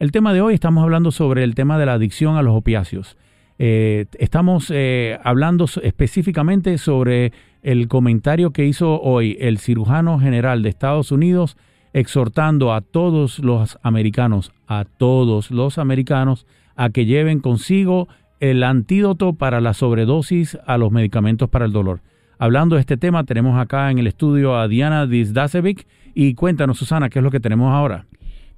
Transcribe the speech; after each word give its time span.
El 0.00 0.12
tema 0.12 0.32
de 0.32 0.40
hoy 0.40 0.54
estamos 0.54 0.82
hablando 0.82 1.10
sobre 1.10 1.44
el 1.44 1.54
tema 1.54 1.78
de 1.78 1.84
la 1.84 1.92
adicción 1.92 2.36
a 2.38 2.42
los 2.42 2.54
opiáceos. 2.54 3.18
Eh, 3.58 4.06
estamos 4.18 4.72
eh, 4.74 5.18
hablando 5.22 5.66
específicamente 5.82 6.78
sobre 6.78 7.34
el 7.62 7.86
comentario 7.86 8.50
que 8.50 8.64
hizo 8.64 8.98
hoy 9.02 9.36
el 9.40 9.58
cirujano 9.58 10.18
general 10.18 10.62
de 10.62 10.70
Estados 10.70 11.12
Unidos 11.12 11.58
exhortando 11.92 12.72
a 12.72 12.80
todos 12.80 13.40
los 13.40 13.78
americanos, 13.82 14.52
a 14.66 14.86
todos 14.86 15.50
los 15.50 15.76
americanos, 15.76 16.46
a 16.76 16.88
que 16.88 17.04
lleven 17.04 17.40
consigo 17.40 18.08
el 18.40 18.62
antídoto 18.62 19.34
para 19.34 19.60
la 19.60 19.74
sobredosis 19.74 20.56
a 20.66 20.78
los 20.78 20.90
medicamentos 20.92 21.50
para 21.50 21.66
el 21.66 21.72
dolor. 21.72 22.00
Hablando 22.38 22.76
de 22.76 22.80
este 22.80 22.96
tema, 22.96 23.24
tenemos 23.24 23.60
acá 23.60 23.90
en 23.90 23.98
el 23.98 24.06
estudio 24.06 24.56
a 24.56 24.66
Diana 24.66 25.06
Dizdasevic 25.06 25.86
y 26.14 26.32
cuéntanos, 26.32 26.78
Susana, 26.78 27.10
qué 27.10 27.18
es 27.18 27.22
lo 27.22 27.30
que 27.30 27.38
tenemos 27.38 27.70
ahora. 27.74 28.06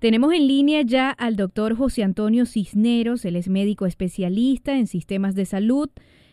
Tenemos 0.03 0.35
en 0.35 0.49
línea 0.49 0.83
ya 0.83 1.11
al 1.11 1.37
doctor 1.37 1.77
José 1.77 2.03
Antonio 2.03 2.45
Cisneros, 2.45 3.25
él 3.25 3.37
es 3.37 3.49
médico 3.49 3.87
especialista 3.87 4.77
en 4.77 4.89
sistemas 4.89 5.37
de 5.37 5.45
salud, 5.45 5.91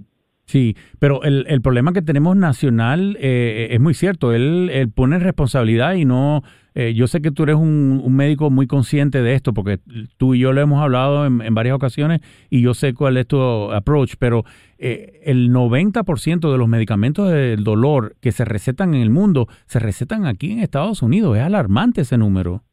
Sí, 0.50 0.76
pero 0.98 1.22
el, 1.22 1.46
el 1.48 1.62
problema 1.62 1.94
que 1.94 2.02
tenemos 2.02 2.36
nacional 2.36 3.16
eh, 3.20 3.68
es 3.70 3.80
muy 3.80 3.94
cierto. 3.94 4.34
Él, 4.34 4.72
él, 4.74 4.90
pone 4.90 5.20
responsabilidad 5.20 5.94
y 5.94 6.06
no. 6.06 6.42
Eh, 6.74 6.96
yo 6.96 7.06
sé 7.06 7.22
que 7.22 7.30
tú 7.30 7.44
eres 7.44 7.56
un, 7.56 8.02
un, 8.04 8.16
médico 8.16 8.50
muy 8.50 8.66
consciente 8.66 9.22
de 9.22 9.36
esto, 9.36 9.54
porque 9.54 9.78
tú 10.18 10.34
y 10.34 10.40
yo 10.40 10.52
lo 10.52 10.60
hemos 10.60 10.82
hablado 10.82 11.28
en, 11.28 11.44
en 11.44 11.54
varias 11.54 11.76
ocasiones 11.76 12.22
y 12.50 12.64
yo 12.64 12.74
sé 12.74 12.96
cuál 12.96 13.18
es 13.18 13.28
tu 13.28 13.40
approach, 13.40 14.16
pero 14.18 14.44
eh, 14.80 15.22
el 15.24 15.52
90% 15.52 16.52
de 16.52 16.58
los 16.58 16.68
medicamentos 16.68 17.32
del 17.32 17.64
dolor 17.64 18.16
que 18.20 18.32
se 18.32 18.44
recetan 18.44 18.96
en 18.96 19.02
el 19.02 19.12
mundo 19.12 19.46
se 19.68 19.78
recetan 19.78 20.26
aquí 20.26 20.54
en 20.54 20.62
Estados 20.62 21.04
Unidos. 21.04 21.38
Es 21.38 21.44
alarmante 21.44 22.02
ese 22.02 22.18
número. 22.18 22.64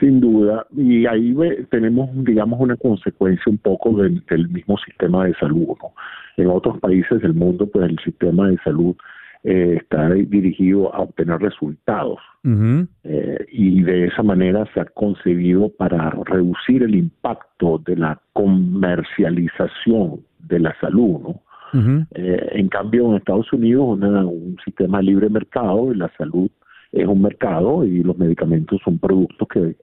Sin 0.00 0.18
duda, 0.18 0.66
y 0.76 1.06
ahí 1.06 1.32
tenemos, 1.70 2.10
digamos, 2.24 2.58
una 2.58 2.76
consecuencia 2.76 3.44
un 3.46 3.58
poco 3.58 3.92
del, 3.98 4.24
del 4.28 4.48
mismo 4.48 4.76
sistema 4.78 5.26
de 5.26 5.34
salud. 5.34 5.68
¿no? 5.80 5.92
En 6.40 6.48
otros 6.48 6.78
países 6.78 7.20
del 7.22 7.34
mundo, 7.34 7.66
pues 7.66 7.90
el 7.90 7.98
sistema 7.98 8.48
de 8.48 8.56
salud 8.64 8.96
eh, 9.44 9.78
está 9.80 10.10
dirigido 10.10 10.94
a 10.94 11.00
obtener 11.00 11.38
resultados 11.40 12.18
eh, 12.44 13.46
y 13.50 13.82
de 13.82 14.06
esa 14.06 14.22
manera 14.22 14.66
se 14.74 14.80
ha 14.80 14.84
concebido 14.84 15.70
para 15.70 16.10
reducir 16.10 16.82
el 16.82 16.94
impacto 16.94 17.78
de 17.78 17.96
la 17.96 18.20
comercialización 18.34 20.20
de 20.40 20.58
la 20.60 20.74
salud, 20.80 21.20
¿no? 21.20 22.06
eh, 22.14 22.50
en 22.52 22.68
cambio, 22.68 23.10
en 23.10 23.16
Estados 23.16 23.50
Unidos, 23.52 23.84
una, 23.88 24.26
un 24.26 24.56
sistema 24.64 24.98
de 24.98 25.04
libre 25.04 25.28
mercado 25.28 25.92
y 25.92 25.96
la 25.96 26.10
salud 26.18 26.50
es 26.92 27.06
un 27.06 27.22
mercado 27.22 27.84
y 27.84 28.02
los 28.02 28.18
medicamentos 28.18 28.80
son 28.84 28.98
productos 28.98 29.48
que 29.48 29.76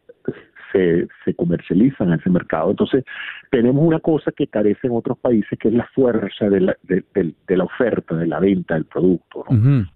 se, 0.71 1.07
se 1.27 1.35
comercializan 1.35 2.07
en 2.07 2.19
ese 2.19 2.29
mercado. 2.29 2.71
Entonces, 2.71 3.03
tenemos 3.51 3.83
una 3.85 3.99
cosa 3.99 4.31
que 4.31 4.47
carece 4.47 4.87
en 4.87 4.93
otros 4.93 5.17
países, 5.19 5.59
que 5.59 5.67
es 5.67 5.73
la 5.73 5.87
fuerza 5.93 6.49
de 6.49 6.61
la, 6.61 6.75
de, 6.83 7.03
de, 7.13 7.33
de 7.47 7.57
la 7.57 7.65
oferta, 7.65 8.15
de 8.15 8.27
la 8.27 8.39
venta 8.39 8.75
del 8.75 8.85
producto. 8.85 9.43
¿no? 9.49 9.55
Uh 9.55 9.59
-huh. 9.61 9.87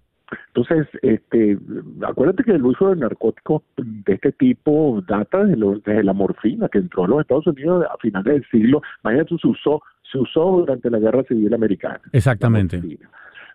Entonces, 0.48 0.86
este, 1.02 1.58
acuérdate 2.06 2.44
que 2.44 2.52
el 2.52 2.64
uso 2.64 2.90
de 2.90 2.96
narcóticos 2.96 3.62
de 3.76 4.14
este 4.14 4.32
tipo 4.32 5.02
data 5.06 5.44
de 5.44 5.56
lo, 5.56 5.78
desde 5.78 6.04
la 6.04 6.12
morfina 6.12 6.68
que 6.68 6.78
entró 6.78 7.04
a 7.04 7.08
los 7.08 7.20
Estados 7.20 7.46
Unidos 7.46 7.86
a 7.90 7.96
finales 7.98 8.34
del 8.34 8.44
siglo. 8.50 8.82
Imagínate, 9.04 9.36
se 9.38 9.48
usó, 9.48 9.82
se 10.10 10.18
usó 10.18 10.58
durante 10.58 10.90
la 10.90 10.98
Guerra 10.98 11.22
Civil 11.24 11.52
Americana. 11.54 12.00
Exactamente. 12.12 12.80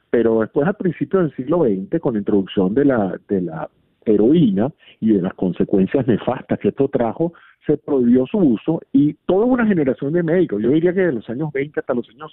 Pero 0.09 0.41
después, 0.41 0.67
a 0.67 0.73
principios 0.73 1.23
del 1.23 1.35
siglo 1.35 1.63
XX, 1.65 1.99
con 1.99 2.13
la 2.13 2.19
introducción 2.19 2.73
de 2.73 2.85
la, 2.85 3.19
de 3.27 3.41
la 3.41 3.69
heroína 4.11 4.71
y 4.99 5.13
de 5.13 5.21
las 5.21 5.33
consecuencias 5.33 6.07
nefastas 6.07 6.59
que 6.59 6.69
esto 6.69 6.87
trajo, 6.87 7.33
se 7.65 7.77
prohibió 7.77 8.25
su 8.25 8.37
uso 8.37 8.81
y 8.93 9.13
toda 9.25 9.45
una 9.45 9.67
generación 9.67 10.13
de 10.13 10.23
médicos, 10.23 10.61
yo 10.61 10.69
diría 10.71 10.93
que 10.93 11.01
de 11.01 11.11
los 11.11 11.29
años 11.29 11.51
20 11.51 11.79
hasta 11.79 11.93
los 11.93 12.09
años 12.09 12.31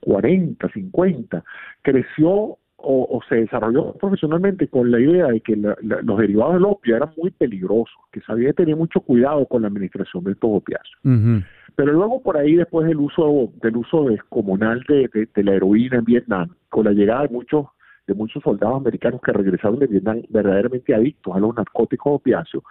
40, 0.00 0.68
50, 0.68 1.44
creció 1.82 2.58
o, 2.80 3.08
o, 3.10 3.20
se 3.28 3.34
desarrolló 3.34 3.94
profesionalmente 3.94 4.68
con 4.68 4.92
la 4.92 5.00
idea 5.00 5.26
de 5.26 5.40
que 5.40 5.56
la, 5.56 5.76
la, 5.82 6.00
los 6.00 6.16
derivados 6.16 6.54
del 6.54 6.64
opio 6.64 6.94
eran 6.94 7.10
muy 7.16 7.32
peligrosos, 7.32 7.98
que 8.12 8.20
se 8.20 8.30
había 8.30 8.52
tener 8.52 8.76
mucho 8.76 9.00
cuidado 9.00 9.44
con 9.46 9.62
la 9.62 9.68
administración 9.68 10.22
de 10.22 10.32
estos 10.32 10.50
opiáceos. 10.52 10.96
Uh 11.04 11.08
-huh. 11.08 11.44
Pero 11.74 11.92
luego 11.92 12.22
por 12.22 12.36
ahí, 12.36 12.54
después 12.54 12.86
del 12.86 12.98
uso 12.98 13.52
del 13.60 13.76
uso 13.76 14.04
descomunal 14.04 14.84
de, 14.88 15.08
de, 15.12 15.28
de 15.34 15.42
la 15.42 15.54
heroína 15.54 15.98
en 15.98 16.04
Vietnam, 16.04 16.54
con 16.68 16.84
la 16.84 16.92
llegada 16.92 17.22
de 17.22 17.30
muchos 17.30 17.66
de 18.08 18.14
muchos 18.14 18.42
soldados 18.42 18.76
americanos 18.76 19.20
que 19.20 19.32
regresaron 19.32 19.78
de 19.78 19.86
Vietnam 19.86 20.22
verdaderamente 20.30 20.94
adictos 20.94 21.36
a 21.36 21.38
los 21.38 21.54
narcóticos 21.54 22.14
opiáceos, 22.14 22.64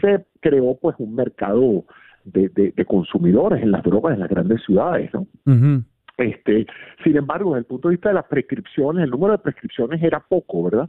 se 0.00 0.26
creó 0.40 0.76
pues 0.76 0.96
un 0.98 1.14
mercado 1.14 1.84
de, 2.24 2.48
de, 2.50 2.72
de, 2.76 2.84
consumidores 2.84 3.62
en 3.62 3.70
las 3.70 3.82
drogas 3.82 4.14
en 4.14 4.20
las 4.20 4.28
grandes 4.28 4.62
ciudades, 4.64 5.12
¿no? 5.14 5.20
Uh 5.46 5.50
-huh. 5.50 5.84
Este, 6.18 6.66
sin 7.02 7.16
embargo, 7.16 7.50
desde 7.50 7.60
el 7.60 7.66
punto 7.66 7.88
de 7.88 7.94
vista 7.94 8.10
de 8.10 8.16
las 8.16 8.26
prescripciones, 8.26 9.04
el 9.04 9.10
número 9.10 9.32
de 9.32 9.38
prescripciones 9.38 10.02
era 10.02 10.20
poco, 10.20 10.64
¿verdad? 10.64 10.88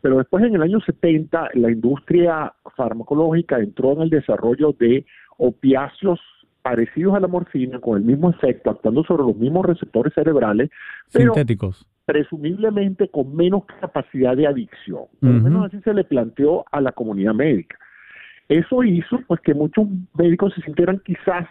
Pero 0.00 0.18
después 0.18 0.44
en 0.44 0.54
el 0.54 0.62
año 0.62 0.80
70 0.80 1.50
la 1.54 1.70
industria 1.70 2.52
farmacológica 2.76 3.58
entró 3.58 3.92
en 3.92 4.02
el 4.02 4.10
desarrollo 4.10 4.74
de 4.78 5.04
opiáceos 5.38 6.20
parecidos 6.62 7.14
a 7.14 7.20
la 7.20 7.28
morfina, 7.28 7.80
con 7.80 7.98
el 7.98 8.04
mismo 8.04 8.30
efecto, 8.30 8.70
actuando 8.70 9.02
sobre 9.04 9.24
los 9.24 9.36
mismos 9.36 9.66
receptores 9.66 10.14
cerebrales, 10.14 10.70
pero 11.12 11.34
sintéticos. 11.34 11.86
Presumiblemente 12.04 13.08
con 13.08 13.34
menos 13.34 13.64
capacidad 13.80 14.36
de 14.36 14.46
adicción. 14.46 15.04
Por 15.20 15.30
lo 15.30 15.36
uh 15.36 15.38
-huh. 15.38 15.42
menos 15.42 15.66
así 15.66 15.80
se 15.82 15.94
le 15.94 16.04
planteó 16.04 16.64
a 16.70 16.80
la 16.80 16.92
comunidad 16.92 17.34
médica. 17.34 17.76
Eso 18.48 18.82
hizo 18.82 19.20
pues 19.26 19.40
que 19.40 19.54
muchos 19.54 19.86
médicos 20.14 20.52
se 20.54 20.62
sintieran 20.62 21.00
quizás 21.04 21.46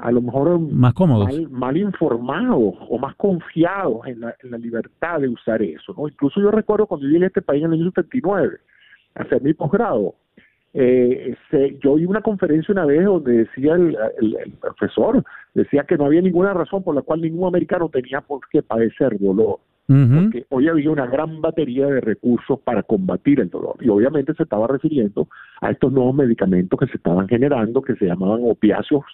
a 0.00 0.10
lo 0.10 0.22
mejor 0.22 0.58
más 0.58 0.94
cómodos, 0.94 1.26
mal, 1.26 1.50
mal 1.50 1.76
informados 1.76 2.74
o 2.88 2.98
más 2.98 3.14
confiados 3.16 4.06
en 4.06 4.20
la, 4.20 4.34
en 4.42 4.50
la, 4.50 4.58
libertad 4.58 5.20
de 5.20 5.28
usar 5.28 5.60
eso. 5.62 5.94
¿no? 5.96 6.08
Incluso 6.08 6.40
yo 6.40 6.50
recuerdo 6.50 6.86
cuando 6.86 7.06
llegué 7.06 7.24
a 7.24 7.28
este 7.28 7.42
país 7.42 7.62
en 7.62 7.72
el 7.72 7.80
año 7.80 7.90
79 7.90 8.58
a 9.14 9.22
hacer 9.22 9.42
mi 9.42 9.54
posgrado, 9.54 10.14
Eh, 10.72 11.34
yo 11.82 11.94
oí 11.94 12.04
una 12.06 12.20
conferencia 12.20 12.70
una 12.70 12.86
vez 12.86 13.04
donde 13.04 13.38
decía 13.38 13.74
el, 13.74 14.52
profesor, 14.60 15.24
decía 15.52 15.82
que 15.82 15.96
no 15.96 16.04
había 16.04 16.20
ninguna 16.20 16.54
razón 16.54 16.84
por 16.84 16.94
la 16.94 17.02
cual 17.02 17.20
ningún 17.20 17.48
americano 17.48 17.88
tenía 17.88 18.20
por 18.20 18.40
qué 18.48 18.62
padecer 18.62 19.18
dolor. 19.18 19.58
Porque 19.90 20.46
hoy 20.50 20.68
había 20.68 20.88
una 20.88 21.06
gran 21.06 21.40
batería 21.40 21.86
de 21.86 22.00
recursos 22.00 22.60
para 22.60 22.84
combatir 22.84 23.40
el 23.40 23.50
dolor. 23.50 23.74
Y 23.80 23.88
obviamente 23.88 24.34
se 24.34 24.44
estaba 24.44 24.68
refiriendo 24.68 25.26
a 25.60 25.72
estos 25.72 25.92
nuevos 25.92 26.14
medicamentos 26.14 26.78
que 26.78 26.86
se 26.86 26.96
estaban 26.96 27.26
generando, 27.26 27.82
que 27.82 27.96
se 27.96 28.06
llamaban 28.06 28.40
opiáceos 28.44 29.04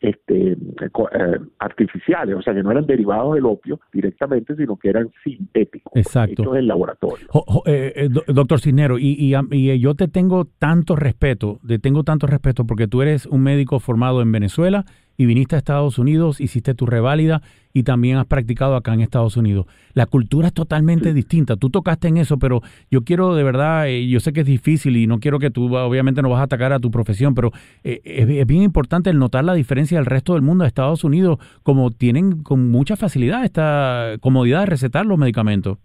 este, 0.00 0.52
eh, 0.52 1.38
artificiales, 1.58 2.36
o 2.36 2.42
sea, 2.42 2.54
que 2.54 2.62
no 2.62 2.70
eran 2.70 2.86
derivados 2.86 3.34
del 3.34 3.46
opio 3.46 3.80
directamente, 3.92 4.54
sino 4.54 4.76
que 4.76 4.90
eran 4.90 5.10
sintéticos, 5.24 5.92
Exacto. 5.96 6.42
hechos 6.42 6.56
en 6.56 6.68
laboratorio. 6.68 7.26
Eh, 7.66 7.92
eh, 7.96 8.08
doctor 8.28 8.60
Cisnero, 8.60 8.98
y, 8.98 9.16
y, 9.18 9.34
y, 9.50 9.78
yo 9.80 9.94
te 9.94 10.08
tengo 10.08 10.44
tanto 10.58 10.94
respeto, 10.94 11.58
te 11.66 11.78
tengo 11.78 12.04
tanto 12.04 12.26
respeto 12.26 12.64
porque 12.64 12.86
tú 12.86 13.02
eres 13.02 13.26
un 13.26 13.42
médico 13.42 13.80
formado 13.80 14.22
en 14.22 14.30
Venezuela 14.30 14.84
y 15.18 15.26
viniste 15.26 15.56
a 15.56 15.58
Estados 15.58 15.98
Unidos, 15.98 16.40
hiciste 16.40 16.74
tu 16.74 16.86
reválida 16.86 17.42
y 17.74 17.82
también 17.82 18.18
has 18.18 18.26
practicado 18.26 18.76
acá 18.76 18.94
en 18.94 19.00
Estados 19.00 19.36
Unidos. 19.36 19.66
La 19.92 20.06
cultura 20.06 20.46
es 20.46 20.54
totalmente 20.54 21.12
distinta. 21.12 21.56
Tú 21.56 21.70
tocaste 21.70 22.06
en 22.06 22.18
eso, 22.18 22.38
pero 22.38 22.62
yo 22.88 23.02
quiero 23.02 23.34
de 23.34 23.42
verdad, 23.42 23.88
eh, 23.88 24.08
yo 24.08 24.20
sé 24.20 24.32
que 24.32 24.40
es 24.40 24.46
difícil 24.46 24.96
y 24.96 25.08
no 25.08 25.18
quiero 25.18 25.40
que 25.40 25.50
tú 25.50 25.76
obviamente 25.76 26.22
no 26.22 26.30
vas 26.30 26.40
a 26.40 26.44
atacar 26.44 26.72
a 26.72 26.78
tu 26.78 26.92
profesión, 26.92 27.34
pero 27.34 27.50
eh, 27.82 28.00
es, 28.04 28.46
bien 28.46 28.62
importante 28.62 29.10
el 29.10 29.18
notar 29.18 29.44
la 29.44 29.54
diferencia 29.54 29.98
del 29.98 30.06
resto 30.06 30.34
del 30.34 30.42
mundo 30.42 30.62
de 30.62 30.68
Estados 30.68 31.02
Unidos, 31.02 31.38
como 31.64 31.90
tienen 31.90 32.44
con 32.44 32.70
mucha 32.70 32.96
facilidad 32.96 33.44
esta 33.44 34.14
comodidad 34.20 34.60
de 34.60 34.66
recetar 34.66 35.04
los 35.04 35.18
medicamentos. 35.18 35.78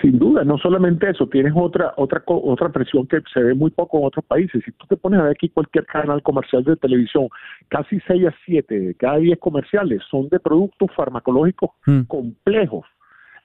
Sin 0.00 0.18
duda, 0.18 0.44
no 0.44 0.58
solamente 0.58 1.08
eso, 1.08 1.26
tienes 1.28 1.52
otra 1.54 1.94
otra 1.96 2.22
otra 2.26 2.68
presión 2.70 3.06
que 3.06 3.20
se 3.32 3.40
ve 3.40 3.54
muy 3.54 3.70
poco 3.70 3.98
en 3.98 4.06
otros 4.06 4.24
países. 4.24 4.62
Si 4.64 4.72
tú 4.72 4.86
te 4.86 4.96
pones 4.96 5.20
a 5.20 5.24
ver 5.24 5.32
aquí 5.32 5.48
cualquier 5.48 5.86
canal 5.86 6.22
comercial 6.22 6.64
de 6.64 6.76
televisión, 6.76 7.28
casi 7.68 8.00
6 8.06 8.26
a 8.26 8.34
7 8.44 8.80
de 8.80 8.94
cada 8.94 9.18
10 9.18 9.38
comerciales 9.38 10.02
son 10.10 10.28
de 10.28 10.40
productos 10.40 10.90
farmacológicos 10.96 11.70
hmm. 11.86 12.02
complejos 12.02 12.84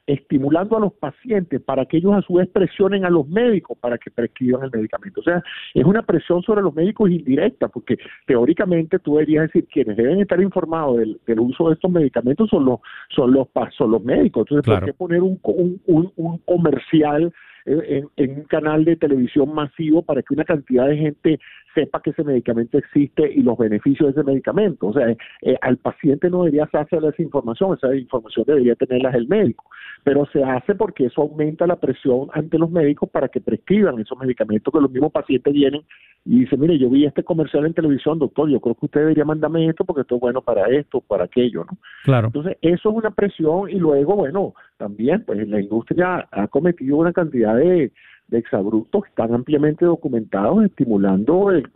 estimulando 0.10 0.76
a 0.76 0.80
los 0.80 0.94
pacientes 0.94 1.62
para 1.62 1.86
que 1.86 1.98
ellos 1.98 2.14
a 2.14 2.22
su 2.22 2.34
vez 2.34 2.48
presionen 2.50 3.06
a 3.06 3.12
los 3.12 3.28
médicos 3.28 3.78
para 3.78 3.98
que 4.00 4.10
prescriban 4.10 4.64
el 4.64 4.72
medicamento. 4.72 5.22
O 5.22 5.24
sea, 5.24 5.44
es 5.74 5.86
una 5.86 6.02
presión 6.02 6.42
sobre 6.42 6.64
los 6.64 6.74
médicos 6.74 7.12
indirecta, 7.12 7.68
porque 7.68 7.98
teóricamente 8.26 8.98
tú 8.98 9.14
deberías 9.14 9.48
decir 9.48 9.68
quienes 9.72 9.98
deben 9.98 10.20
estar 10.20 10.42
informados 10.42 10.98
del, 10.98 11.40
uso 11.40 11.68
de 11.68 11.76
estos 11.76 11.92
medicamentos 11.92 12.50
son 12.50 12.66
los 12.66 12.80
son 13.10 13.32
los 13.32 13.48
son 13.78 13.92
los 13.92 14.04
médicos. 14.04 14.48
Entonces, 14.50 14.74
¿por 14.74 14.86
qué 14.86 14.94
poner 14.94 15.22
un, 15.22 15.40
un, 15.44 16.12
un 16.16 16.38
comercial 16.40 17.32
en, 17.66 18.10
un 18.18 18.44
canal 18.46 18.86
de 18.86 18.96
televisión 18.96 19.54
masivo 19.54 20.02
para 20.02 20.22
que 20.22 20.34
una 20.34 20.44
cantidad 20.46 20.88
de 20.88 20.98
gente 20.98 21.40
sepa 21.74 22.02
que 22.02 22.12
ese 22.12 22.24
medicamento 22.24 22.78
existe 22.78 23.32
y 23.32 23.42
los 23.42 23.58
beneficios 23.58 24.08
de 24.14 24.22
ese 24.22 24.30
medicamento. 24.30 24.88
O 24.88 24.94
sea, 24.94 25.10
eh, 25.10 25.58
al 25.62 25.78
paciente 25.78 26.30
no 26.30 26.44
debería 26.44 26.70
hacerle 26.72 27.10
esa 27.10 27.22
información, 27.22 27.76
esa 27.76 27.96
información 27.96 28.46
debería 28.48 28.76
tenerla 28.76 29.12
el 29.12 29.28
médico, 29.28 29.66
pero 30.04 30.26
se 30.28 30.44
hace 30.44 30.76
porque 30.76 31.06
eso 31.06 31.22
aumenta 31.22 31.68
la 31.68 31.76
presión 31.78 32.28
ante 32.34 32.58
los 32.58 32.72
médicos 32.72 33.10
para 33.10 33.28
que 33.28 33.42
prescriban 33.42 34.00
esos 34.00 34.18
medicamentos 34.18 34.74
que 34.74 34.80
los 34.80 34.92
mismos 34.92 35.12
pacientes 35.12 35.54
vienen 35.54 35.82
y 36.26 36.42
dicen, 36.42 36.60
mire, 36.60 36.78
yo 36.78 36.90
vi 36.90 37.06
este 37.06 37.24
comercial 37.24 37.66
en 37.66 37.74
televisión, 37.74 38.20
doctor, 38.20 38.50
yo 38.50 38.60
creo 38.60 38.76
que 38.76 38.86
usted 38.86 39.00
debería 39.02 39.26
mandarme 39.26 39.68
esto 39.68 39.86
porque 39.86 40.02
esto 40.02 40.16
es 40.16 40.22
bueno 40.22 40.42
para 40.42 40.68
esto, 40.68 41.02
para 41.02 41.26
aquello, 41.26 41.66
¿no? 41.66 41.78
Claro. 42.04 42.28
Entonces, 42.28 42.58
eso 42.62 42.90
es 42.90 42.96
una 42.96 43.12
presión 43.12 43.70
y 43.70 43.76
luego, 43.76 44.16
bueno, 44.16 44.54
también, 44.78 45.24
pues 45.26 45.48
la 45.48 45.62
industria 45.62 46.28
ha 46.32 46.48
cometido 46.48 46.98
una 46.98 47.14
cantidad 47.14 47.56
de, 47.56 47.92
de 48.30 48.38
exabruptos 48.38 49.04
están 49.08 49.34
ampliamente 49.34 49.86
documentados 49.86 50.64
estimulando 50.64 51.52
el 51.52 51.70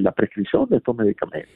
la 0.00 0.12
prescripción 0.12 0.68
de 0.68 0.78
estos 0.78 0.96
medicamentos. 0.96 1.52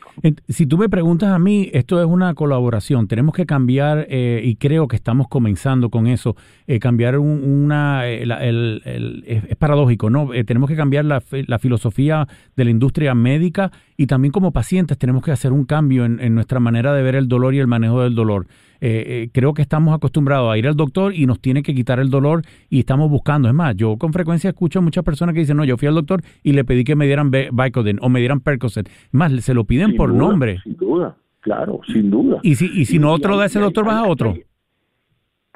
Si 0.48 0.66
tú 0.66 0.78
me 0.78 0.88
preguntas 0.88 1.30
a 1.30 1.38
mí, 1.38 1.70
esto 1.72 2.00
es 2.00 2.06
una 2.06 2.34
colaboración. 2.34 3.08
Tenemos 3.08 3.34
que 3.34 3.46
cambiar, 3.46 4.06
eh, 4.08 4.40
y 4.44 4.56
creo 4.56 4.88
que 4.88 4.96
estamos 4.96 5.28
comenzando 5.28 5.90
con 5.90 6.06
eso, 6.06 6.36
eh, 6.66 6.78
cambiar 6.78 7.18
una... 7.18 8.08
Eh, 8.08 8.26
es, 9.26 9.56
paradójico, 9.56 10.10
¿no? 10.10 10.30
tenemos 10.44 10.68
que 10.68 10.76
cambiar 10.76 11.04
la, 11.04 11.22
la, 11.46 11.58
filosofía 11.58 12.26
de 12.56 12.64
la 12.64 12.70
industria 12.70 13.14
médica 13.14 13.70
y 13.96 14.06
también 14.06 14.32
como 14.32 14.52
pacientes 14.52 14.98
tenemos 14.98 15.24
que 15.24 15.32
hacer 15.32 15.52
un 15.52 15.64
cambio 15.64 16.04
en 16.04 16.34
nuestra 16.34 16.60
manera 16.60 16.92
de 16.92 17.02
ver 17.02 17.14
el 17.14 17.28
dolor 17.28 17.54
y 17.54 17.58
el 17.58 17.66
manejo 17.66 18.02
del 18.02 18.14
dolor. 18.14 18.46
Eh, 18.80 19.04
eh, 19.06 19.30
creo 19.32 19.54
que 19.54 19.62
estamos 19.62 19.94
acostumbrados 19.94 20.52
a 20.52 20.58
ir 20.58 20.66
al 20.66 20.76
doctor 20.76 21.14
y 21.14 21.26
nos 21.26 21.40
tiene 21.40 21.62
que 21.62 21.74
quitar 21.74 22.00
el 22.00 22.10
dolor 22.10 22.42
y 22.68 22.80
estamos 22.80 23.10
buscando. 23.10 23.48
Es 23.48 23.54
más, 23.54 23.76
yo 23.76 23.96
con 23.96 24.12
frecuencia 24.12 24.50
escucho 24.50 24.78
a 24.78 24.82
muchas 24.82 25.04
personas 25.04 25.34
que 25.34 25.40
dicen, 25.40 25.56
no, 25.56 25.64
yo 25.64 25.76
fui 25.76 25.88
al 25.88 25.94
doctor 25.94 26.22
y 26.42 26.52
le 26.52 26.64
pedí 26.64 26.84
que 26.84 26.96
me 26.96 27.06
dieran 27.06 27.30
Vicodin 27.30 27.98
o 28.00 28.08
me 28.08 28.20
dieran 28.20 28.40
Percocet. 28.40 28.88
más, 29.10 29.32
se 29.44 29.54
lo 29.54 29.64
piden 29.64 29.96
por 29.96 30.12
nombre. 30.12 30.60
Sin 30.62 30.76
duda, 30.76 31.16
claro, 31.40 31.80
sin 31.92 32.10
duda. 32.10 32.38
Y 32.42 32.54
si, 32.56 32.66
y 32.66 32.84
si 32.84 32.98
no 32.98 33.12
otro 33.12 33.36
da 33.36 33.46
ese 33.46 33.60
doctor, 33.60 33.84
vas 33.84 33.96
a 33.96 34.08
otro. 34.08 34.34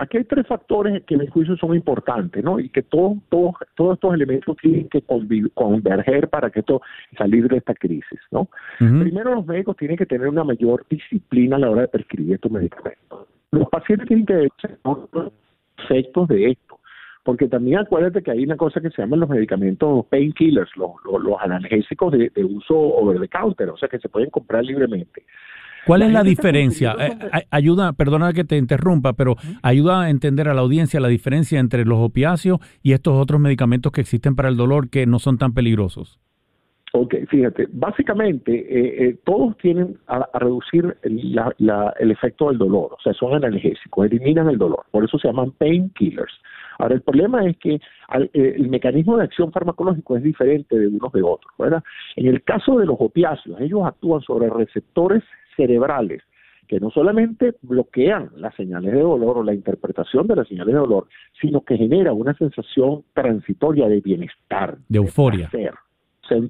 Aquí 0.01 0.17
hay 0.17 0.25
tres 0.25 0.47
factores 0.47 1.03
que 1.05 1.13
en 1.13 1.21
mi 1.21 1.27
juicio 1.27 1.59
son 1.59 1.75
importantes, 1.75 2.43
¿no? 2.43 2.59
Y 2.59 2.71
que 2.71 2.83
todos 2.83 3.19
todos 3.29 3.55
todos 3.75 3.95
estos 3.97 4.15
elementos 4.15 4.57
tienen 4.57 4.89
que 4.89 5.03
converger 5.03 6.31
para 6.31 6.49
que 6.49 6.61
esto 6.61 6.81
salir 7.19 7.47
de 7.49 7.59
esta 7.59 7.75
crisis, 7.75 8.19
¿no? 8.31 8.49
Primero, 8.79 9.35
los 9.35 9.47
médicos 9.47 9.77
tienen 9.77 9.99
que 9.99 10.07
tener 10.07 10.27
una 10.29 10.43
mayor 10.43 10.87
disciplina 10.89 11.57
a 11.57 11.59
la 11.59 11.71
hora 11.71 11.83
de 11.83 11.89
prescribir 11.89 12.37
estos 12.37 12.51
medicamentos. 12.51 13.29
Los 13.51 13.69
pacientes 13.69 14.09
tienen 14.09 14.25
que 14.25 14.49
los 14.85 15.33
efectos 15.85 16.29
de 16.29 16.53
esto, 16.53 16.81
porque 17.23 17.47
también 17.47 17.81
acuérdate 17.81 18.23
que 18.23 18.31
hay 18.31 18.43
una 18.43 18.57
cosa 18.57 18.81
que 18.81 18.89
se 18.89 19.03
llaman 19.03 19.21
los 19.21 19.29
medicamentos 19.29 20.07
painkillers, 20.07 20.75
los, 20.79 20.93
los, 21.05 21.39
analgésicos 21.43 22.13
de, 22.13 22.31
de 22.35 22.43
uso 22.43 22.75
over 22.75 23.21
the 23.21 23.29
counter, 23.29 23.69
o 23.69 23.77
sea 23.77 23.91
que 23.91 23.99
se 23.99 24.09
pueden 24.09 24.31
comprar 24.31 24.65
libremente. 24.65 25.25
¿Cuál 25.87 26.03
es 26.03 26.13
la 26.13 26.23
diferencia? 26.23 26.95
Eh, 26.99 27.47
ayuda, 27.51 27.93
perdona 27.93 28.33
que 28.33 28.45
te 28.45 28.57
interrumpa, 28.57 29.15
pero 29.15 29.37
ayuda 29.63 30.03
a 30.03 30.11
entender 30.11 30.49
a 30.49 30.55
la 30.55 30.61
audiencia 30.61 31.01
la 31.01 31.09
diferencia 31.09 31.59
entre 31.59 31.85
los 31.85 31.99
opiáceos 31.99 32.59
y 32.83 32.93
estos 32.93 33.15
otros 33.15 33.41
medicamentos 33.41 33.93
que 33.93 34.01
existen 34.01 34.37
para 34.37 34.49
el 34.49 34.57
dolor 34.57 34.91
que 34.91 35.07
no 35.07 35.19
son 35.19 35.39
tan 35.39 35.55
peligrosos. 35.55 36.21
Ok, 36.93 37.15
fíjate, 37.29 37.69
básicamente 37.71 38.53
eh, 38.53 39.05
eh, 39.05 39.17
todos 39.25 39.57
tienen 39.59 39.97
a, 40.09 40.27
reducir 40.35 40.97
el, 41.03 42.11
efecto 42.11 42.49
del 42.49 42.59
dolor, 42.59 42.95
o 42.99 43.01
sea, 43.01 43.13
son 43.13 43.33
analgésicos, 43.35 44.07
eliminan 44.07 44.49
el 44.49 44.59
dolor, 44.59 44.85
por 44.91 45.05
eso 45.05 45.17
se 45.19 45.29
llaman 45.29 45.53
painkillers. 45.53 46.33
Ahora, 46.79 46.97
el 46.97 47.03
problema 47.03 47.45
es 47.45 47.57
que 47.59 47.79
el 48.33 48.69
mecanismo 48.69 49.17
de 49.17 49.25
acción 49.25 49.53
farmacológico 49.53 50.17
es 50.17 50.23
diferente 50.25 50.77
de 50.77 50.89
unos 50.89 51.13
de 51.13 51.23
otros, 51.23 51.53
¿verdad? 51.59 51.83
En 52.17 52.27
el 52.27 52.43
caso 52.43 52.79
de 52.79 52.87
los 52.87 52.97
opiáceos, 52.99 53.61
ellos 53.61 53.83
actúan 53.85 54.23
sobre 54.23 54.49
receptores 54.49 55.23
cerebrales 55.57 56.23
que 56.71 56.79
no 56.79 56.91
solamente 56.91 57.57
bloquean 57.63 58.31
las 58.37 58.55
señales 58.55 58.93
de 58.93 59.01
dolor 59.01 59.39
o 59.39 59.43
la 59.43 59.53
interpretación 59.53 60.29
de 60.29 60.37
las 60.37 60.47
señales 60.47 60.73
de 60.73 60.79
dolor, 60.79 61.09
sino 61.41 61.63
que 61.63 61.77
genera 61.77 62.13
una 62.13 62.33
sensación 62.35 63.03
transitoria 63.13 63.89
de 63.89 64.01
bienestar, 64.01 64.79
de 64.89 64.99
euforia. 64.99 65.51
De 65.53 65.73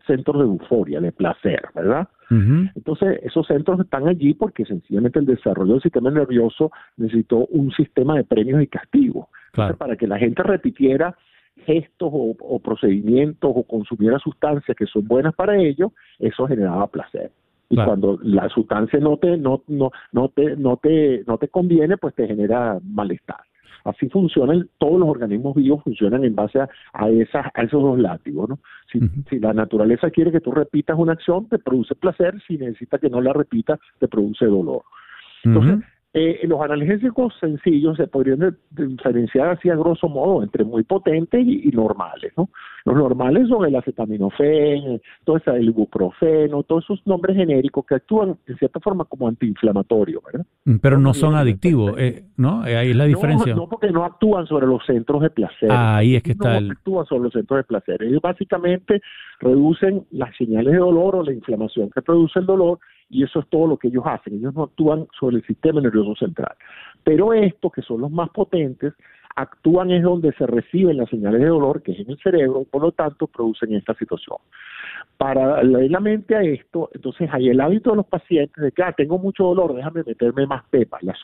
centros 0.06 0.36
de 0.36 0.44
euforia, 0.44 1.00
de 1.00 1.10
placer, 1.10 1.62
¿verdad? 1.74 2.06
Entonces, 2.28 3.18
esos 3.22 3.46
centros 3.46 3.80
están 3.80 4.08
allí 4.08 4.34
porque 4.34 4.66
sencillamente 4.66 5.18
el 5.18 5.24
desarrollo 5.24 5.72
del 5.72 5.82
sistema 5.82 6.10
nervioso 6.10 6.70
necesitó 6.98 7.46
un 7.46 7.72
sistema 7.72 8.14
de 8.14 8.24
premios 8.24 8.62
y 8.62 8.66
castigos. 8.66 9.26
para 9.78 9.96
que 9.96 10.06
la 10.06 10.18
gente 10.18 10.42
repitiera 10.42 11.16
gestos 11.64 12.10
o, 12.12 12.36
o 12.38 12.58
procedimientos 12.60 13.50
o 13.54 13.62
consumiera 13.62 14.18
sustancias 14.18 14.76
que 14.76 14.84
son 14.84 15.08
buenas 15.08 15.34
para 15.34 15.56
ellos, 15.56 15.92
eso 16.18 16.46
generaba 16.46 16.86
placer 16.88 17.30
y 17.70 17.76
cuando 17.76 18.18
la 18.22 18.48
sustancia 18.48 18.98
no 18.98 19.16
te 19.16 19.36
no 19.38 19.62
no 19.68 19.92
no 20.12 20.28
te 20.28 20.56
no 20.56 20.76
te 20.76 21.22
no 21.26 21.38
te 21.38 21.48
conviene 21.48 21.96
pues 21.96 22.14
te 22.14 22.26
genera 22.26 22.78
malestar. 22.82 23.40
Así 23.84 24.10
funcionan 24.10 24.68
todos 24.76 25.00
los 25.00 25.08
organismos 25.08 25.54
vivos 25.54 25.82
funcionan 25.82 26.24
en 26.24 26.34
base 26.34 26.58
a, 26.60 27.08
esas 27.08 27.46
a 27.54 27.62
esos 27.62 27.80
dos 27.82 27.98
látigos 27.98 28.50
no 28.50 28.58
si, 28.92 29.00
si 29.30 29.38
la 29.38 29.54
naturaleza 29.54 30.10
quiere 30.10 30.32
que 30.32 30.40
tú 30.40 30.50
repitas 30.50 30.98
una 30.98 31.12
acción 31.12 31.48
te 31.48 31.58
produce 31.58 31.94
placer. 31.94 32.34
Si 32.46 32.58
necesita 32.58 32.98
que 32.98 33.08
no 33.08 33.20
la 33.20 33.32
repita 33.32 33.78
te 33.98 34.08
produce 34.08 34.44
dolor. 34.46 34.82
Entonces 35.44 35.78
eh, 36.12 36.40
los 36.42 36.60
analgésicos 36.60 37.32
sencillos 37.38 37.96
se 37.96 38.08
podrían 38.08 38.56
diferenciar 38.70 39.50
así 39.50 39.70
a 39.70 39.76
grosso 39.76 40.08
modo 40.08 40.42
entre 40.42 40.64
muy 40.64 40.82
potentes 40.82 41.40
y, 41.46 41.70
normales, 41.70 42.32
¿no? 42.36 42.48
Los 42.84 42.96
normales 42.96 43.46
son 43.48 43.64
el 43.64 43.76
acetaminofén, 43.76 45.00
todo 45.24 45.36
ese, 45.36 45.50
el 45.52 45.68
ibuprofeno, 45.68 46.64
todos 46.64 46.82
esos 46.84 47.06
nombres 47.06 47.36
genéricos 47.36 47.86
que 47.86 47.94
actúan 47.94 48.36
en 48.48 48.56
cierta 48.56 48.80
forma 48.80 49.04
como 49.04 49.28
antiinflamatorios, 49.28 50.20
¿verdad? 50.24 50.46
Mm, 50.64 50.76
pero 50.78 50.98
no 50.98 51.14
son 51.14 51.36
adictivos, 51.36 51.94
eh, 51.96 52.24
¿no? 52.36 52.66
Eh, 52.66 52.76
ahí 52.76 52.90
es 52.90 52.96
la 52.96 53.04
diferencia. 53.04 53.54
No, 53.54 53.68
porque 53.68 53.90
no 53.92 54.04
actúan 54.04 54.48
sobre 54.48 54.66
los 54.66 54.84
centros 54.84 55.22
de 55.22 55.30
placer. 55.30 55.70
Ah, 55.70 55.98
ahí 55.98 56.16
es 56.16 56.24
que 56.24 56.32
está 56.32 56.60
no 56.60 56.72
actúan 56.72 57.06
sobre 57.06 57.22
los 57.24 57.32
centros 57.32 57.58
de 57.58 57.64
placer. 57.64 58.02
Ellos 58.02 58.20
básicamente 58.20 59.00
reducen 59.38 60.06
las 60.10 60.34
señales 60.36 60.72
de 60.72 60.78
dolor 60.78 61.16
o 61.16 61.22
la 61.22 61.32
inflamación 61.32 61.88
que 61.90 62.02
produce 62.02 62.40
el 62.40 62.46
dolor 62.46 62.80
y 63.10 63.24
eso 63.24 63.40
es 63.40 63.48
todo 63.48 63.66
lo 63.66 63.76
que 63.76 63.88
ellos 63.88 64.04
hacen. 64.06 64.34
Ellos 64.34 64.54
no 64.54 64.62
actúan 64.62 65.06
sobre 65.18 65.36
el 65.36 65.44
sistema 65.44 65.80
nervioso 65.80 66.14
central. 66.14 66.54
Pero 67.04 67.34
estos, 67.34 67.72
que 67.72 67.82
son 67.82 68.00
los 68.00 68.10
más 68.10 68.30
potentes, 68.30 68.94
actúan 69.36 69.90
es 69.90 70.02
donde 70.02 70.32
se 70.32 70.46
reciben 70.46 70.96
las 70.96 71.10
señales 71.10 71.40
de 71.40 71.48
dolor, 71.48 71.82
que 71.82 71.92
es 71.92 72.00
en 72.00 72.10
el 72.10 72.18
cerebro, 72.18 72.64
por 72.70 72.82
lo 72.82 72.92
tanto 72.92 73.26
producen 73.26 73.74
esta 73.74 73.94
situación. 73.94 74.38
Para 75.20 75.62
leer 75.62 75.90
la 75.90 76.00
mente 76.00 76.34
a 76.34 76.40
esto, 76.40 76.88
entonces 76.94 77.28
hay 77.30 77.50
el 77.50 77.60
hábito 77.60 77.90
de 77.90 77.96
los 77.96 78.06
pacientes 78.06 78.56
de 78.56 78.72
que 78.72 78.82
ah, 78.82 78.94
tengo 78.96 79.18
mucho 79.18 79.44
dolor, 79.44 79.74
déjame 79.74 80.02
meterme 80.02 80.46
más 80.46 80.64
pepa. 80.70 80.96
La, 81.02 81.14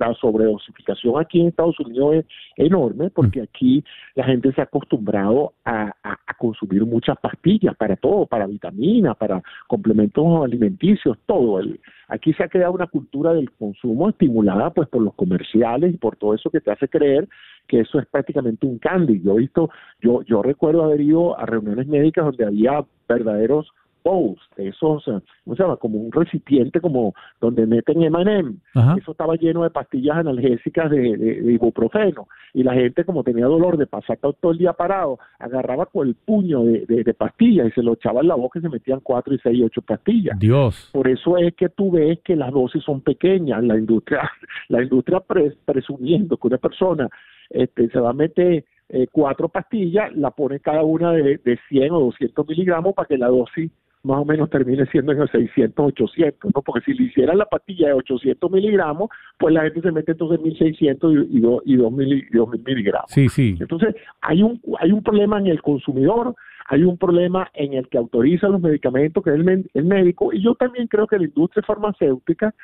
la 0.00 0.14
sobredosificación 0.14 1.14
aquí 1.16 1.40
en 1.40 1.46
Estados 1.46 1.78
Unidos 1.78 2.16
es 2.16 2.24
enorme 2.56 3.08
porque 3.10 3.38
mm. 3.38 3.44
aquí 3.44 3.84
la 4.16 4.24
gente 4.24 4.52
se 4.52 4.60
ha 4.60 4.64
acostumbrado 4.64 5.52
a, 5.64 5.92
consumir 6.38 6.84
muchas 6.84 7.18
pastillas 7.20 7.76
para 7.76 7.94
todo, 7.94 8.26
para 8.26 8.48
vitaminas, 8.48 9.16
para 9.16 9.40
complementos 9.68 10.42
alimenticios, 10.42 11.16
todo. 11.24 11.60
El, 11.60 11.78
aquí 12.10 12.32
se 12.34 12.44
ha 12.44 12.48
creado 12.48 12.72
una 12.72 12.88
cultura 12.88 13.32
del 13.32 13.50
consumo 13.52 14.08
estimulada 14.08 14.70
pues 14.70 14.88
por 14.88 15.00
los 15.00 15.14
comerciales 15.14 15.94
y 15.94 15.96
por 15.96 16.16
todo 16.16 16.34
eso 16.34 16.50
que 16.50 16.60
te 16.60 16.70
hace 16.70 16.88
creer 16.88 17.28
que 17.66 17.80
eso 17.80 17.98
es 18.00 18.06
prácticamente 18.06 18.66
un 18.66 18.78
candy. 18.78 19.22
Yo 19.22 19.34
he 19.34 19.38
visto, 19.38 19.70
yo, 20.00 20.22
yo 20.22 20.42
recuerdo 20.42 20.84
haber 20.84 21.00
ido 21.00 21.38
a 21.38 21.46
reuniones 21.46 21.86
médicas 21.86 22.24
donde 22.24 22.44
había 22.44 22.84
verdaderos 23.08 23.72
bowls, 24.02 24.40
esos, 24.56 25.04
¿cómo 25.04 25.56
se 25.56 25.62
llama? 25.62 25.76
Como 25.76 25.98
un 25.98 26.12
recipiente 26.12 26.80
como 26.80 27.14
donde 27.40 27.66
meten 27.66 28.02
M&M. 28.02 28.54
Eso 28.98 29.12
estaba 29.12 29.36
lleno 29.36 29.62
de 29.62 29.70
pastillas 29.70 30.18
analgésicas 30.18 30.90
de, 30.90 31.52
ibuprofeno. 31.52 32.28
Y 32.54 32.62
la 32.62 32.74
gente, 32.74 33.04
como 33.04 33.22
tenía 33.22 33.46
dolor 33.46 33.76
de 33.76 33.86
pasar 33.86 34.18
todo 34.18 34.52
el 34.52 34.58
día 34.58 34.72
parado, 34.72 35.18
agarraba 35.38 35.86
con 35.86 36.08
el 36.08 36.14
puño 36.14 36.64
de, 36.64 36.86
de, 36.86 37.14
pastillas 37.14 37.68
y 37.68 37.70
se 37.72 37.82
lo 37.82 37.94
echaba 37.94 38.20
en 38.20 38.28
la 38.28 38.34
boca 38.34 38.58
y 38.58 38.62
se 38.62 38.68
metían 38.68 39.00
cuatro 39.00 39.34
y 39.34 39.38
seis 39.38 39.58
y 39.58 39.62
ocho 39.62 39.82
pastillas. 39.82 40.38
Dios. 40.38 40.90
Por 40.92 41.08
eso 41.08 41.36
es 41.36 41.54
que 41.54 41.68
tú 41.68 41.92
ves 41.92 42.20
que 42.24 42.36
las 42.36 42.52
dosis 42.52 42.82
son 42.82 43.00
pequeñas. 43.00 43.62
La 43.62 43.76
industria, 43.76 44.30
la 44.68 44.82
industria 44.82 45.20
presumiendo 45.64 46.36
que 46.36 46.48
una 46.48 46.58
persona 46.58 47.08
este, 47.50 47.88
se 47.90 47.98
va 47.98 48.10
a 48.10 48.14
meter 48.14 48.64
eh, 48.88 49.06
cuatro 49.10 49.48
pastillas, 49.48 50.14
la 50.16 50.30
pone 50.30 50.58
cada 50.60 50.82
una 50.82 51.12
de, 51.12 51.38
de 51.38 51.58
100 51.68 51.92
o 51.92 52.00
200 52.00 52.48
miligramos 52.48 52.94
para 52.94 53.06
que 53.06 53.18
la 53.18 53.28
dosis 53.28 53.70
más 54.02 54.18
o 54.18 54.24
menos 54.24 54.48
termine 54.48 54.86
siendo 54.86 55.12
en 55.12 55.20
el 55.20 55.30
600, 55.30 55.86
800, 55.86 56.52
¿no? 56.54 56.62
Porque 56.62 56.84
si 56.84 56.94
le 56.94 57.04
hicieran 57.04 57.38
la 57.38 57.44
pastilla 57.44 57.88
de 57.88 57.94
800 57.94 58.50
miligramos, 58.50 59.10
pues 59.38 59.54
la 59.54 59.62
gente 59.62 59.82
se 59.82 59.92
mete 59.92 60.12
entonces 60.12 60.40
1600 60.40 61.12
y, 61.12 61.38
y, 61.38 61.74
y 61.74 61.76
2000, 61.76 62.28
miligramos. 62.64 63.10
Sí, 63.10 63.28
sí. 63.28 63.56
Entonces, 63.60 63.94
hay 64.22 64.42
un, 64.42 64.60
hay 64.78 64.92
un 64.92 65.02
problema 65.02 65.38
en 65.38 65.48
el 65.48 65.60
consumidor, 65.60 66.34
hay 66.66 66.84
un 66.84 66.96
problema 66.96 67.50
en 67.54 67.74
el 67.74 67.88
que 67.88 67.98
autoriza 67.98 68.48
los 68.48 68.60
medicamentos, 68.60 69.22
que 69.22 69.30
es 69.30 69.36
el, 69.36 69.70
el 69.74 69.84
médico, 69.84 70.32
y 70.32 70.42
yo 70.42 70.54
también 70.54 70.86
creo 70.86 71.06
que 71.06 71.18
la 71.18 71.24
industria 71.24 71.62
farmacéutica 71.66 72.54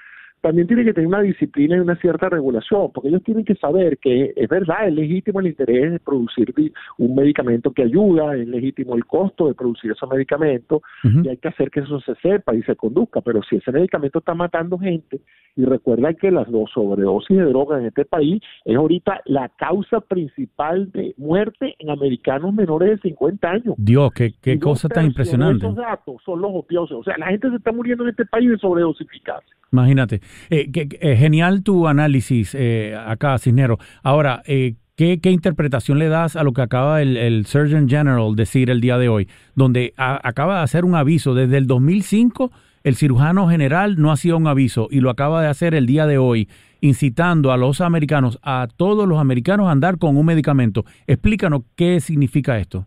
también 0.40 0.66
tiene 0.66 0.84
que 0.84 0.92
tener 0.92 1.08
una 1.08 1.22
disciplina 1.22 1.76
y 1.76 1.80
una 1.80 1.96
cierta 1.96 2.28
regulación, 2.28 2.90
porque 2.92 3.08
ellos 3.08 3.22
tienen 3.24 3.44
que 3.44 3.54
saber 3.56 3.98
que 3.98 4.32
es 4.36 4.48
verdad, 4.48 4.86
es 4.86 4.94
legítimo 4.94 5.40
el 5.40 5.48
interés 5.48 5.92
de 5.92 6.00
producir 6.00 6.54
un 6.98 7.14
medicamento 7.14 7.72
que 7.72 7.82
ayuda, 7.82 8.36
es 8.36 8.46
legítimo 8.46 8.94
el 8.94 9.04
costo 9.06 9.48
de 9.48 9.54
producir 9.54 9.92
ese 9.92 10.06
medicamento, 10.06 10.82
y 11.02 11.28
hay 11.28 11.36
que 11.36 11.48
hacer 11.48 11.70
que 11.70 11.80
eso 11.80 12.00
se 12.00 12.14
sepa 12.16 12.54
y 12.54 12.62
se 12.62 12.76
conduzca, 12.76 13.20
pero 13.20 13.42
si 13.42 13.56
ese 13.56 13.72
medicamento 13.72 14.18
está 14.18 14.34
matando 14.34 14.78
gente, 14.78 15.20
y 15.56 15.64
recuerda 15.64 16.12
que 16.14 16.30
las 16.30 16.50
dos 16.50 16.70
sobredosis 16.72 17.36
de 17.36 17.44
droga 17.44 17.78
en 17.78 17.86
este 17.86 18.04
país 18.04 18.42
es 18.64 18.76
ahorita 18.76 19.22
la 19.24 19.48
causa 19.48 20.00
principal 20.00 20.92
de 20.92 21.14
muerte 21.16 21.74
en 21.78 21.90
americanos 21.90 22.52
menores 22.52 22.90
de 22.90 23.10
50 23.10 23.48
años. 23.48 23.74
Dios, 23.78 24.12
qué, 24.12 24.34
qué 24.40 24.58
cosa 24.58 24.88
tan 24.88 25.06
impresionante. 25.06 25.64
Esos 25.64 25.76
datos 25.76 26.22
son 26.24 26.42
los 26.42 26.50
opiosos, 26.54 26.98
o 27.00 27.02
sea, 27.02 27.16
la 27.16 27.28
gente 27.28 27.48
se 27.48 27.56
está 27.56 27.72
muriendo 27.72 28.04
en 28.04 28.10
este 28.10 28.26
país 28.26 28.50
de 28.50 28.58
sobredosificarse. 28.58 29.56
Imagínate. 29.76 30.22
Eh, 30.48 30.70
eh, 30.72 31.16
genial 31.16 31.62
tu 31.62 31.86
análisis 31.86 32.54
eh, 32.54 32.96
acá, 32.96 33.38
Cisnero. 33.38 33.78
Ahora, 34.02 34.42
¿qué, 34.46 35.20
¿qué, 35.20 35.30
interpretación 35.30 35.98
le 35.98 36.08
das 36.08 36.34
a 36.34 36.42
lo 36.42 36.54
que 36.54 36.62
acaba 36.62 37.02
el, 37.02 37.44
Surgeon 37.44 37.90
General 37.90 38.34
decir 38.34 38.70
el 38.70 38.80
día 38.80 38.96
de 38.96 39.10
hoy? 39.10 39.28
Donde 39.54 39.92
acaba 39.96 40.58
de 40.58 40.62
hacer 40.62 40.86
un 40.86 40.94
aviso. 40.94 41.34
Desde 41.34 41.58
el 41.58 41.66
2005, 41.66 42.50
el 42.84 42.96
cirujano 42.96 43.50
general 43.50 43.96
no 44.00 44.10
hacía 44.12 44.34
un 44.34 44.46
aviso 44.46 44.88
y 44.90 45.00
lo 45.00 45.10
acaba 45.10 45.42
de 45.42 45.48
hacer 45.48 45.74
el 45.74 45.84
día 45.84 46.06
de 46.06 46.16
hoy, 46.16 46.48
incitando 46.80 47.52
a 47.52 47.58
los 47.58 47.82
americanos, 47.82 48.38
a 48.42 48.68
todos 48.76 49.06
los 49.06 49.18
americanos 49.18 49.68
a 49.68 49.72
andar 49.72 49.98
con 49.98 50.16
un 50.16 50.24
medicamento. 50.24 50.86
Explícanos 51.06 51.64
qué 51.74 52.00
significa 52.00 52.58
esto. 52.58 52.86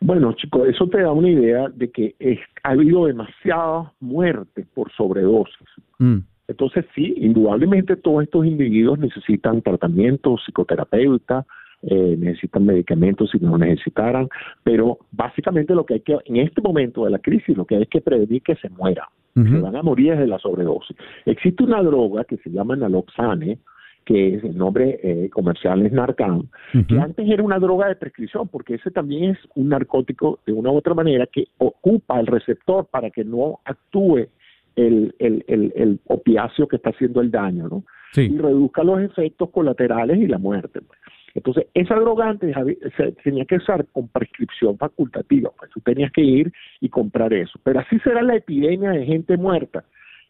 Bueno, 0.00 0.32
chicos, 0.34 0.68
eso 0.68 0.86
te 0.88 1.00
da 1.00 1.12
una 1.12 1.30
idea 1.30 1.68
de 1.74 1.90
que 1.90 2.14
ha 2.62 2.70
habido 2.70 3.06
demasiadas 3.06 3.88
muertes 4.00 4.66
por 4.74 4.90
sobredosis. 4.92 5.68
Mm. 5.98 6.18
Entonces, 6.48 6.84
sí, 6.94 7.14
indudablemente 7.16 7.96
todos 7.96 8.22
estos 8.22 8.46
individuos 8.46 8.98
necesitan 8.98 9.62
tratamiento, 9.62 10.36
psicoterapeuta, 10.38 11.44
eh, 11.82 12.16
necesitan 12.18 12.64
medicamentos 12.64 13.30
si 13.30 13.38
no 13.38 13.58
necesitaran, 13.58 14.28
pero 14.62 14.98
básicamente 15.12 15.74
lo 15.74 15.84
que 15.84 15.94
hay 15.94 16.00
que, 16.00 16.16
en 16.24 16.36
este 16.36 16.60
momento 16.60 17.04
de 17.04 17.10
la 17.10 17.18
crisis, 17.18 17.56
lo 17.56 17.64
que 17.64 17.76
hay 17.76 17.86
que 17.86 18.00
prevenir 18.00 18.42
que 18.42 18.56
se 18.56 18.68
muera, 18.70 19.08
se 19.34 19.60
van 19.60 19.76
a 19.76 19.82
morir 19.82 20.12
desde 20.12 20.26
la 20.26 20.38
sobredosis. 20.38 20.96
Existe 21.26 21.62
una 21.62 21.82
droga 21.82 22.24
que 22.24 22.38
se 22.38 22.48
llama 22.48 22.74
naloxane, 22.74 23.58
que 24.06 24.36
es 24.36 24.44
el 24.44 24.56
nombre 24.56 25.00
eh, 25.02 25.28
comercial 25.30 25.84
es 25.84 25.92
Narcan, 25.92 26.48
que 26.88 26.98
antes 26.98 27.28
era 27.28 27.42
una 27.42 27.58
droga 27.58 27.88
de 27.88 27.96
prescripción, 27.96 28.46
porque 28.46 28.76
ese 28.76 28.92
también 28.92 29.32
es 29.32 29.38
un 29.56 29.68
narcótico 29.68 30.38
de 30.46 30.52
una 30.52 30.70
u 30.70 30.76
otra 30.76 30.94
manera 30.94 31.26
que 31.26 31.48
ocupa 31.58 32.20
el 32.20 32.28
receptor 32.28 32.86
para 32.86 33.10
que 33.10 33.24
no 33.24 33.58
actúe 33.64 34.28
el, 34.76 35.12
el, 35.18 35.44
el, 35.48 36.00
opiáceo 36.06 36.68
que 36.68 36.76
está 36.76 36.90
haciendo 36.90 37.20
el 37.20 37.32
daño, 37.32 37.68
¿no? 37.68 37.84
Y 38.14 38.38
reduzca 38.38 38.84
los 38.84 39.00
efectos 39.00 39.50
colaterales 39.50 40.18
y 40.18 40.28
la 40.28 40.38
muerte. 40.38 40.80
Pues. 40.80 40.98
Entonces, 41.34 41.66
esa 41.74 41.96
droga 41.96 42.30
antes 42.30 42.54
se 42.96 43.12
tenía 43.24 43.44
que 43.44 43.56
usar 43.56 43.84
con 43.92 44.08
prescripción 44.08 44.78
facultativa, 44.78 45.50
pues 45.58 45.70
tú 45.72 45.80
tenías 45.80 46.12
que 46.12 46.22
ir 46.22 46.52
y 46.80 46.88
comprar 46.88 47.32
eso. 47.32 47.58
Pero 47.64 47.80
así 47.80 47.98
será 47.98 48.22
la 48.22 48.36
epidemia 48.36 48.90
de 48.90 49.04
gente 49.04 49.36
muerta 49.36 49.84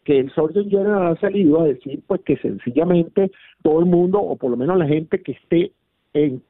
que 0.07 0.21
el 0.21 0.31
Surgeon 0.31 0.71
General 0.71 1.09
ha 1.09 1.21
salido 1.21 1.61
a 1.61 1.65
decir 1.65 2.01
pues 2.07 2.21
que 2.21 2.37
sencillamente 2.37 3.33
todo 3.63 3.81
el 3.81 3.87
mundo, 3.87 4.21
o 4.21 4.37
por 4.37 4.53
lo 4.53 4.57
menos 4.57 4.79
la 4.79 4.87
gente 4.87 5.21
que 5.21 5.33
esté 5.33 5.73
en, 6.15 6.41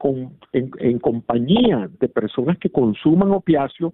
en, 0.53 0.99
compañía 0.99 1.89
de 1.99 2.07
personas 2.07 2.59
que 2.59 2.69
consuman 2.69 3.31
opiáceos, 3.31 3.93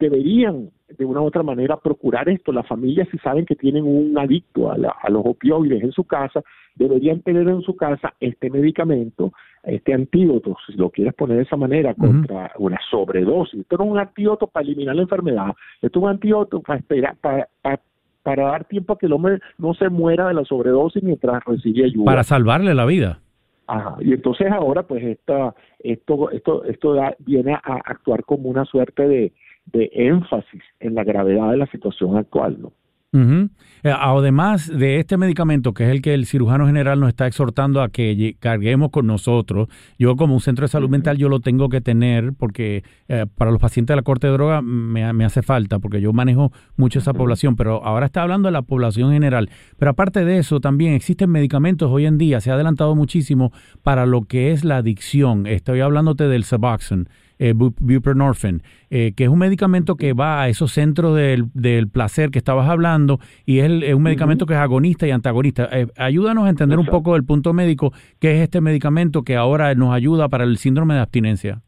deberían 0.00 0.68
de 0.98 1.04
una 1.04 1.20
u 1.20 1.26
otra 1.26 1.44
manera 1.44 1.76
procurar 1.76 2.28
esto. 2.28 2.50
Las 2.50 2.66
familias, 2.66 3.06
si 3.12 3.18
saben 3.18 3.46
que 3.46 3.54
tienen 3.54 3.84
un 3.84 4.18
adicto 4.18 4.72
a, 4.72 4.74
a, 4.74 5.10
los 5.10 5.24
opioides 5.24 5.84
en 5.84 5.92
su 5.92 6.02
casa, 6.02 6.42
deberían 6.74 7.20
tener 7.20 7.48
en 7.48 7.62
su 7.62 7.76
casa 7.76 8.14
este 8.18 8.50
medicamento, 8.50 9.32
este 9.62 9.94
antídoto, 9.94 10.56
si 10.66 10.72
lo 10.72 10.90
quieres 10.90 11.14
poner 11.14 11.36
de 11.36 11.44
esa 11.44 11.56
manera, 11.56 11.94
contra 11.94 12.50
una 12.58 12.80
sobredosis. 12.90 13.60
Esto 13.60 13.76
no 13.76 13.84
es 13.84 13.90
un 13.92 13.98
antídoto 13.98 14.48
para 14.48 14.66
eliminar 14.66 14.96
la 14.96 15.02
enfermedad, 15.02 15.54
esto 15.80 16.00
es 16.00 16.02
un 16.02 16.10
antídoto 16.10 16.60
para, 16.60 16.80
esperar, 16.80 17.16
para, 17.20 17.48
para 17.62 17.80
para 18.24 18.46
dar 18.46 18.64
tiempo 18.64 18.94
a 18.94 18.98
que 18.98 19.06
el 19.06 19.12
hombre 19.12 19.38
no 19.58 19.74
se 19.74 19.88
muera 19.88 20.26
de 20.26 20.34
la 20.34 20.44
sobredosis 20.44 21.02
mientras 21.02 21.44
recibe 21.44 21.84
ayuda. 21.84 22.06
Para 22.06 22.24
salvarle 22.24 22.74
la 22.74 22.86
vida. 22.86 23.20
Ajá. 23.66 23.96
Y 24.00 24.12
entonces 24.12 24.50
ahora, 24.50 24.82
pues, 24.82 25.04
esta, 25.04 25.54
esto, 25.78 26.30
esto, 26.30 26.64
esto 26.64 26.96
viene 27.20 27.54
a 27.54 27.80
actuar 27.84 28.24
como 28.24 28.48
una 28.48 28.64
suerte 28.64 29.06
de, 29.06 29.32
de 29.66 29.90
énfasis 29.92 30.62
en 30.80 30.94
la 30.94 31.04
gravedad 31.04 31.50
de 31.50 31.58
la 31.58 31.66
situación 31.66 32.16
actual, 32.16 32.60
¿no? 32.60 32.72
Eh, 33.14 33.92
además 33.96 34.66
de 34.66 34.98
este 34.98 35.16
medicamento, 35.16 35.72
que 35.72 35.84
es 35.84 35.90
el 35.90 36.02
que 36.02 36.14
el 36.14 36.26
cirujano 36.26 36.66
general 36.66 36.98
nos 36.98 37.10
está 37.10 37.26
exhortando 37.26 37.80
a 37.80 37.88
que 37.88 38.36
carguemos 38.40 38.90
con 38.90 39.06
nosotros, 39.06 39.68
yo 39.98 40.16
como 40.16 40.34
un 40.34 40.40
centro 40.40 40.64
de 40.64 40.68
salud 40.68 40.88
mental 40.88 41.16
yo 41.16 41.28
lo 41.28 41.40
tengo 41.40 41.68
que 41.68 41.80
tener 41.80 42.32
porque 42.32 42.82
eh, 43.08 43.26
para 43.36 43.50
los 43.50 43.60
pacientes 43.60 43.92
de 43.92 43.96
la 43.96 44.02
corte 44.02 44.26
de 44.26 44.32
droga 44.32 44.62
me, 44.62 45.24
hace 45.24 45.42
falta 45.42 45.78
porque 45.78 46.00
yo 46.00 46.12
manejo 46.12 46.50
mucho 46.76 46.98
esa 46.98 47.12
población, 47.12 47.56
pero 47.56 47.84
ahora 47.84 48.06
está 48.06 48.22
hablando 48.22 48.48
de 48.48 48.52
la 48.52 48.62
población 48.62 49.12
general. 49.12 49.50
Pero 49.78 49.92
aparte 49.92 50.24
de 50.24 50.38
eso, 50.38 50.60
también 50.60 50.94
existen 50.94 51.30
medicamentos 51.30 51.90
hoy 51.92 52.06
en 52.06 52.18
día, 52.18 52.40
se 52.40 52.50
ha 52.50 52.54
adelantado 52.54 52.94
muchísimo 52.96 53.52
para 53.82 54.06
lo 54.06 54.24
que 54.24 54.50
es 54.50 54.64
la 54.64 54.78
adicción. 54.78 55.46
Estoy 55.46 55.80
hablándote 55.80 56.26
del 56.26 56.44
Suboxone 56.44 57.06
eh, 57.38 57.52
buprenorphine, 57.54 58.60
eh, 58.90 59.12
que 59.16 59.24
es 59.24 59.30
un 59.30 59.38
medicamento 59.38 59.96
que 59.96 60.12
va 60.12 60.42
a 60.42 60.48
esos 60.48 60.72
centros 60.72 61.16
del, 61.16 61.46
del 61.54 61.88
placer 61.88 62.30
que 62.30 62.38
estabas 62.38 62.68
hablando 62.68 63.18
y 63.44 63.58
es, 63.58 63.94
un 63.94 64.02
medicamento 64.02 64.46
que 64.46 64.54
es 64.54 64.60
agonista 64.60 65.06
y 65.06 65.10
antagonista. 65.10 65.68
Eh, 65.72 65.86
ayúdanos 65.96 66.46
a 66.46 66.50
entender 66.50 66.78
un 66.78 66.86
poco 66.86 67.14
del 67.14 67.24
punto 67.24 67.52
médico 67.52 67.92
qué 68.20 68.36
es 68.36 68.40
este 68.42 68.60
medicamento 68.60 69.22
que 69.22 69.36
ahora 69.36 69.74
nos 69.74 69.92
ayuda 69.92 70.28
para 70.28 70.44
el 70.44 70.56
síndrome 70.58 70.94
de 70.94 71.00
abstinencia. 71.00 71.62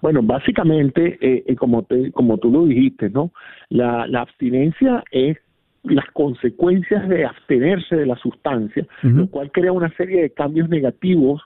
Bueno, 0.00 0.20
básicamente, 0.22 1.18
eh, 1.20 1.54
como, 1.56 1.84
te, 1.84 2.10
como 2.10 2.38
tú 2.38 2.50
lo 2.50 2.66
dijiste, 2.66 3.08
¿no? 3.10 3.32
La, 3.68 4.06
la 4.08 4.22
abstinencia 4.22 5.04
es 5.12 5.38
las 5.84 6.06
consecuencias 6.12 7.08
de 7.08 7.24
abstenerse 7.24 7.96
de 7.96 8.06
la 8.06 8.16
sustancia, 8.16 8.86
lo 9.02 9.26
cual 9.28 9.50
crea 9.50 9.72
una 9.72 9.90
serie 9.96 10.22
de 10.22 10.30
cambios 10.30 10.68
negativos 10.68 11.42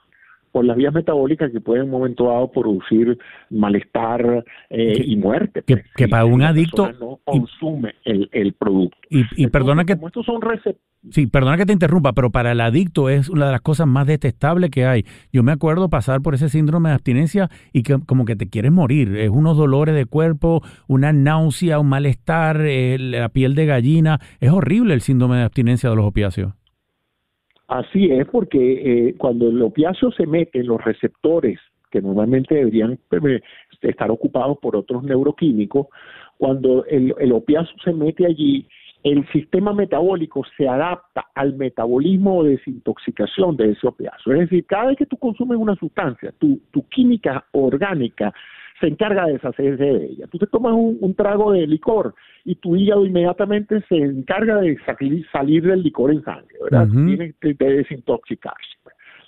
por 0.51 0.65
las 0.65 0.77
vías 0.77 0.93
metabólicas 0.93 1.51
que 1.51 1.61
pueden 1.61 1.83
en 1.83 1.89
un 1.89 1.99
momento 1.99 2.25
dado 2.25 2.51
producir 2.51 3.17
malestar 3.49 4.43
eh, 4.69 5.03
y 5.05 5.15
muerte. 5.15 5.63
Que, 5.65 5.83
pues, 5.95 6.09
para 6.09 6.25
un 6.25 6.41
adicto 6.41 6.91
no 6.99 7.19
consume 7.23 7.95
el, 8.05 8.29
el 8.31 8.53
producto. 8.53 8.97
Y, 9.09 9.47
perdona 9.47 9.85
que 9.85 9.93
estos 9.93 10.25
son 10.25 10.39
Sí, 11.11 11.27
perdona 11.27 11.57
que 11.57 11.65
te 11.65 11.73
interrumpa, 11.73 12.13
pero 12.13 12.31
para 12.31 12.51
el 12.51 12.59
adicto 12.59 13.09
es 13.09 13.29
una 13.29 13.45
de 13.45 13.51
las 13.51 13.61
cosas 13.61 13.87
más 13.87 14.07
detestables 14.07 14.69
que 14.69 14.85
hay. 14.85 15.05
Yo 15.31 15.43
me 15.43 15.51
acuerdo 15.51 15.89
pasar 15.89 16.21
por 16.21 16.33
ese 16.33 16.49
síndrome 16.49 16.89
de 16.89 16.95
abstinencia 16.95 17.49
y 17.71 17.83
que 17.83 17.97
como 18.05 18.25
que 18.25 18.35
te 18.35 18.49
quieres 18.49 18.71
morir. 18.71 19.15
Es 19.15 19.29
unos 19.29 19.57
dolores 19.57 19.95
de 19.95 20.05
cuerpo, 20.05 20.61
una 20.87 21.13
náusea, 21.13 21.79
un 21.79 21.87
malestar, 21.87 22.61
eh, 22.61 22.97
la 22.99 23.29
piel 23.29 23.55
de 23.55 23.65
gallina. 23.65 24.19
Es 24.39 24.51
horrible 24.51 24.93
el 24.93 25.01
síndrome 25.01 25.37
de 25.37 25.43
abstinencia 25.43 25.89
de 25.89 25.95
los 25.95 26.05
opiáceos. 26.05 26.53
Así 27.67 28.11
es, 28.11 28.25
porque 28.27 29.09
eh, 29.09 29.15
cuando 29.17 29.49
el 29.49 29.61
opiáceo 29.61 30.11
se 30.11 30.25
mete 30.25 30.59
en 30.59 30.67
los 30.67 30.83
receptores 30.83 31.59
que 31.91 32.01
normalmente 32.01 32.55
deberían 32.55 32.93
eh, 33.11 33.41
estar 33.81 34.11
ocupados 34.11 34.57
por 34.59 34.75
otros 34.75 35.03
neuroquímicos, 35.03 35.87
cuando 36.37 36.85
el, 36.85 37.13
el 37.17 37.31
opiáceo 37.31 37.75
se 37.83 37.93
mete 37.93 38.25
allí, 38.25 38.67
el 39.03 39.27
sistema 39.29 39.73
metabólico 39.73 40.43
se 40.57 40.67
adapta 40.67 41.27
al 41.35 41.55
metabolismo 41.55 42.37
o 42.37 42.43
desintoxicación 42.43 43.55
de 43.55 43.71
ese 43.71 43.87
opiáceo. 43.87 44.33
Es 44.33 44.39
decir, 44.41 44.65
cada 44.65 44.87
vez 44.87 44.97
que 44.97 45.05
tú 45.05 45.17
consumes 45.17 45.57
una 45.57 45.75
sustancia, 45.75 46.33
tu, 46.37 46.59
tu 46.71 46.87
química 46.89 47.45
orgánica 47.51 48.33
se 48.79 48.87
encarga 48.87 49.25
de 49.25 49.33
deshacerse 49.33 49.83
de 49.83 50.05
ella. 50.05 50.27
Tú 50.27 50.37
te 50.37 50.47
tomas 50.47 50.73
un, 50.73 51.13
trago 51.15 51.51
de 51.51 51.65
licor 51.65 52.13
y 52.45 52.55
tu 52.55 52.75
hígado 52.75 53.05
inmediatamente 53.05 53.81
se 53.89 53.95
encarga 53.95 54.61
de 54.61 54.77
salir, 55.31 55.63
del 55.63 55.83
licor 55.83 56.11
en 56.11 56.23
sangre, 56.23 56.55
¿verdad? 56.63 56.87
Tienes 56.89 57.35
que 57.39 57.53
desintoxicarse. 57.53 58.77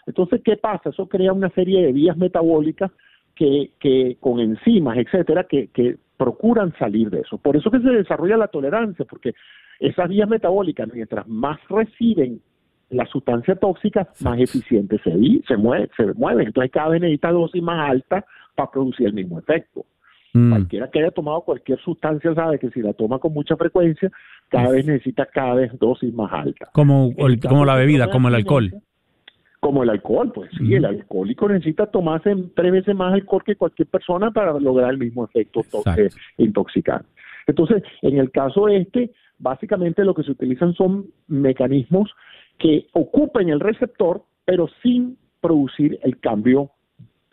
Entonces, 0.05 0.41
¿qué 0.43 0.57
pasa? 0.57 0.89
Eso 0.89 1.07
crea 1.07 1.33
una 1.33 1.49
serie 1.49 1.85
de 1.85 1.91
vías 1.91 2.17
metabólicas 2.17 2.91
que, 3.35 3.71
que 3.79 4.17
con 4.19 4.39
enzimas, 4.39 4.97
etcétera, 4.97 5.45
que, 5.45 5.67
que 5.67 5.97
procuran 6.17 6.73
salir 6.77 7.09
de 7.09 7.21
eso. 7.21 7.37
Por 7.37 7.55
eso 7.55 7.71
que 7.71 7.79
se 7.79 7.89
desarrolla 7.89 8.37
la 8.37 8.47
tolerancia, 8.47 9.05
porque 9.05 9.33
esas 9.79 10.09
vías 10.09 10.27
metabólicas, 10.27 10.91
mientras 10.93 11.27
más 11.27 11.59
reciben 11.69 12.41
la 12.89 13.05
sustancia 13.05 13.55
tóxica, 13.55 14.09
más 14.21 14.39
eficiente 14.39 14.99
se, 15.03 15.11
se, 15.47 15.57
mueve, 15.57 15.89
se 15.95 16.13
mueven. 16.13 16.47
Entonces 16.47 16.71
cada 16.71 16.89
vez 16.89 17.01
necesita 17.01 17.31
dosis 17.31 17.61
más 17.61 17.89
alta 17.89 18.25
para 18.59 18.71
producir 18.71 19.07
el 19.07 19.13
mismo 19.13 19.39
efecto. 19.39 19.85
Mm. 20.33 20.49
Cualquiera 20.49 20.89
que 20.89 20.99
haya 20.99 21.11
tomado 21.11 21.41
cualquier 21.41 21.79
sustancia 21.79 22.33
sabe 22.35 22.59
que 22.59 22.69
si 22.71 22.81
la 22.81 22.93
toma 22.93 23.19
con 23.19 23.33
mucha 23.33 23.55
frecuencia, 23.55 24.11
cada 24.49 24.71
vez 24.71 24.85
necesita 24.85 25.25
cada 25.25 25.55
vez 25.55 25.71
dosis 25.79 26.13
más 26.13 26.31
alta. 26.31 26.69
Como, 26.73 27.11
como 27.47 27.65
la 27.65 27.75
bebida, 27.75 28.09
como 28.09 28.27
el 28.27 28.35
alcohol. 28.35 28.73
Como 29.61 29.83
el 29.83 29.89
alcohol, 29.89 30.31
pues 30.33 30.49
sí, 30.57 30.73
el 30.73 30.85
alcohólico 30.85 31.49
necesita 31.49 31.87
tomarse 31.87 32.33
tres 32.55 32.71
veces 32.71 32.95
más 32.95 33.13
alcohol 33.13 33.43
que 33.45 33.55
cualquier 33.55 33.87
persona 33.87 34.31
para 34.31 34.57
lograr 34.59 34.91
el 34.91 34.97
mismo 34.97 35.25
efecto 35.25 35.61
eh, 35.97 36.09
intoxicante. 36.37 37.07
Entonces, 37.47 37.83
en 38.01 38.17
el 38.19 38.31
caso 38.31 38.67
este, 38.67 39.11
básicamente 39.37 40.05
lo 40.05 40.13
que 40.13 40.23
se 40.23 40.31
utilizan 40.31 40.73
son 40.73 41.07
mecanismos 41.27 42.11
que 42.57 42.87
ocupen 42.93 43.49
el 43.49 43.59
receptor, 43.59 44.23
pero 44.45 44.69
sin 44.83 45.17
producir 45.41 45.97
el 46.03 46.19
cambio 46.19 46.71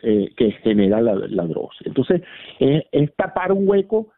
eh, 0.01 0.31
que 0.35 0.51
genera 0.63 1.01
la, 1.01 1.15
droga. 1.45 1.73
Entonces, 1.83 2.21
es, 2.59 3.15
tapar 3.15 3.51
un 3.51 3.67
hueco 3.67 4.09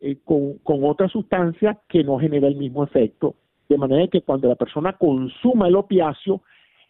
eh, 0.00 0.18
con, 0.24 0.58
con 0.58 0.84
otra 0.84 1.08
sustancia 1.08 1.78
que 1.88 2.04
no 2.04 2.18
genera 2.18 2.48
el 2.48 2.56
mismo 2.56 2.84
efecto, 2.84 3.34
de 3.68 3.78
manera 3.78 4.06
que 4.08 4.22
cuando 4.22 4.48
la 4.48 4.54
persona 4.54 4.94
consuma 4.94 5.68
el 5.68 5.76
opiáceo, 5.76 6.42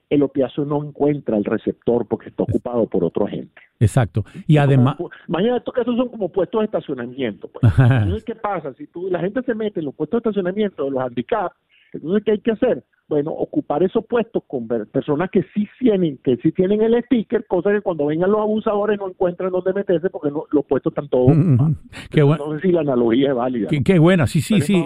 el 0.09 0.23
opiáceo 0.23 0.65
no 0.65 0.85
encuentra 0.85 1.37
el 1.37 1.45
receptor 1.45 2.07
porque 2.07 2.29
está 2.29 2.45
ocupado 2.45 2.87
por 2.87 3.05
otro 3.05 3.27
agente. 3.27 3.61
Exacto. 3.81 4.25
Y 4.47 4.57
además... 4.57 4.97
Mañana 5.27 5.57
estos 5.57 5.75
casos 5.75 5.97
son 5.97 6.09
como 6.09 6.31
puestos 6.31 6.61
de 6.61 6.67
estacionamiento. 6.67 7.49
Pues. 7.49 7.73
Entonces, 7.79 8.25
¿qué 8.25 8.37
pasa? 8.37 8.73
Si 8.75 8.87
tú, 8.87 9.09
la 9.11 9.21
gente 9.21 9.43
se 9.43 9.55
mete 9.55 9.81
en 9.81 9.87
los 9.87 9.95
puestos 9.95 10.23
de 10.23 10.31
estacionamiento 10.31 10.85
de 10.85 10.91
los 10.91 11.03
handicaps, 11.03 11.57
entonces, 11.93 12.25
¿qué 12.25 12.33
hay 12.33 12.41
que 12.41 12.51
hacer? 12.53 12.85
Bueno, 13.09 13.31
ocupar 13.31 13.83
esos 13.85 14.05
puestos 14.05 14.43
con 14.49 14.67
personas 14.67 15.31
que 15.31 15.45
sí 15.55 15.69
tienen, 15.79 16.19
que 16.25 16.37
sí 16.39 16.51
tienen 16.51 16.83
el 16.83 17.01
sticker, 17.05 17.47
cosa 17.47 17.71
que 17.71 17.81
cuando 17.81 18.07
vengan 18.07 18.31
los 18.31 18.41
abusadores 18.41 18.99
no 18.99 19.09
encuentran 19.09 19.53
dónde 19.53 19.73
meterse 19.73 20.11
porque 20.11 20.31
los 20.51 20.65
puestos 20.67 20.91
están 20.91 21.09
todos. 21.09 21.37
Mm, 21.37 21.53
mm, 21.53 21.63
mm. 21.63 21.77
qué 22.11 22.23
bueno. 22.23 22.47
No 22.49 22.55
sé 22.55 22.67
si 22.67 22.73
la 22.73 22.81
analogía 22.81 23.29
es 23.29 23.35
válida. 23.37 23.69
Qué, 23.85 23.99
buena, 23.99 24.27
sí, 24.27 24.41
sí, 24.41 24.61
sí. 24.61 24.85